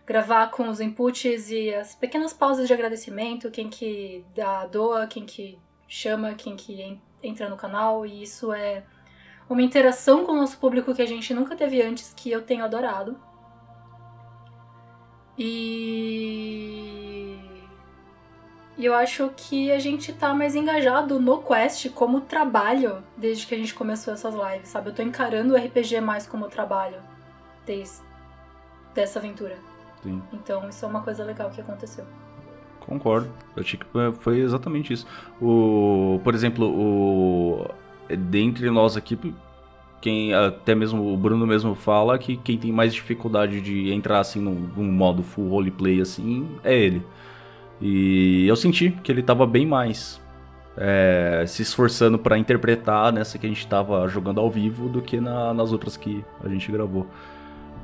[0.06, 5.26] Gravar com os inputs e as pequenas pausas de agradecimento, quem que dá, doa, quem
[5.26, 8.06] que chama, quem que en- entra no canal.
[8.06, 8.84] E isso é
[9.50, 12.64] uma interação com o nosso público que a gente nunca teve antes, que eu tenho
[12.64, 13.20] adorado.
[15.38, 17.09] E.
[18.80, 23.54] E eu acho que a gente tá mais engajado no Quest como trabalho desde que
[23.54, 24.90] a gente começou essas lives, sabe?
[24.90, 26.96] Eu tô encarando o RPG mais como trabalho
[27.66, 27.98] desde
[28.96, 29.58] dessa aventura.
[30.02, 30.22] Sim.
[30.32, 32.06] Então isso é uma coisa legal que aconteceu.
[32.80, 33.30] Concordo.
[33.54, 33.86] Eu achei que
[34.22, 35.06] foi- exatamente isso.
[35.42, 37.68] O, por exemplo, o
[38.16, 39.20] dentre nós aqui,
[40.00, 44.40] quem até mesmo o Bruno mesmo fala que quem tem mais dificuldade de entrar assim
[44.40, 47.06] num, num modo full roleplay assim é ele.
[47.82, 50.22] E eu senti que ele tava bem mais
[50.78, 55.20] é, se esforçando pra interpretar nessa que a gente tava jogando ao vivo do que
[55.20, 57.06] na- nas outras que a gente gravou.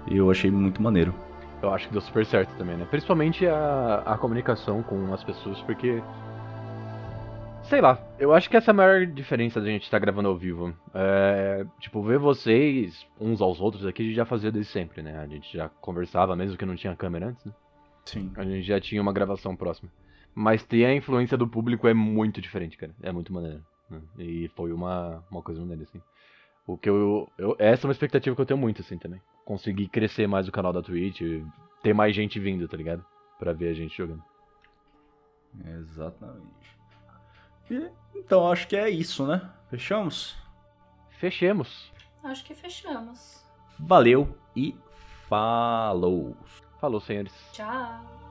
[0.08, 1.14] E eu achei muito maneiro.
[1.62, 2.86] Eu acho que deu super certo também, né?
[2.90, 6.02] Principalmente a, a comunicação com as pessoas, porque.
[7.64, 10.38] Sei lá, eu acho que essa é a maior diferença da gente estar gravando ao
[10.38, 10.72] vivo.
[10.94, 15.18] É, tipo, ver vocês uns aos outros aqui, a gente já fazia desde sempre, né?
[15.20, 17.52] A gente já conversava, mesmo que não tinha câmera antes, né?
[18.06, 18.32] Sim.
[18.36, 19.92] A gente já tinha uma gravação próxima.
[20.34, 22.94] Mas ter a influência do público é muito diferente, cara.
[23.02, 23.64] É muito maneiro.
[23.90, 24.02] né?
[24.20, 26.02] E foi uma, uma coisa maneira, assim.
[26.68, 27.56] O que eu, eu.
[27.60, 29.22] Essa é uma expectativa que eu tenho muito, assim, também.
[29.46, 31.22] Conseguir crescer mais o canal da Twitch,
[31.82, 33.06] ter mais gente vindo, tá ligado?
[33.40, 34.24] Pra ver a gente jogando.
[35.66, 36.76] Exatamente.
[37.70, 39.50] E, então acho que é isso, né?
[39.70, 40.36] Fechamos?
[41.12, 41.92] Fechemos.
[42.24, 43.46] Acho que fechamos.
[43.80, 44.76] Valeu e
[45.30, 46.36] falou!
[46.86, 47.34] Falou, senhores.
[47.52, 48.25] Tchau.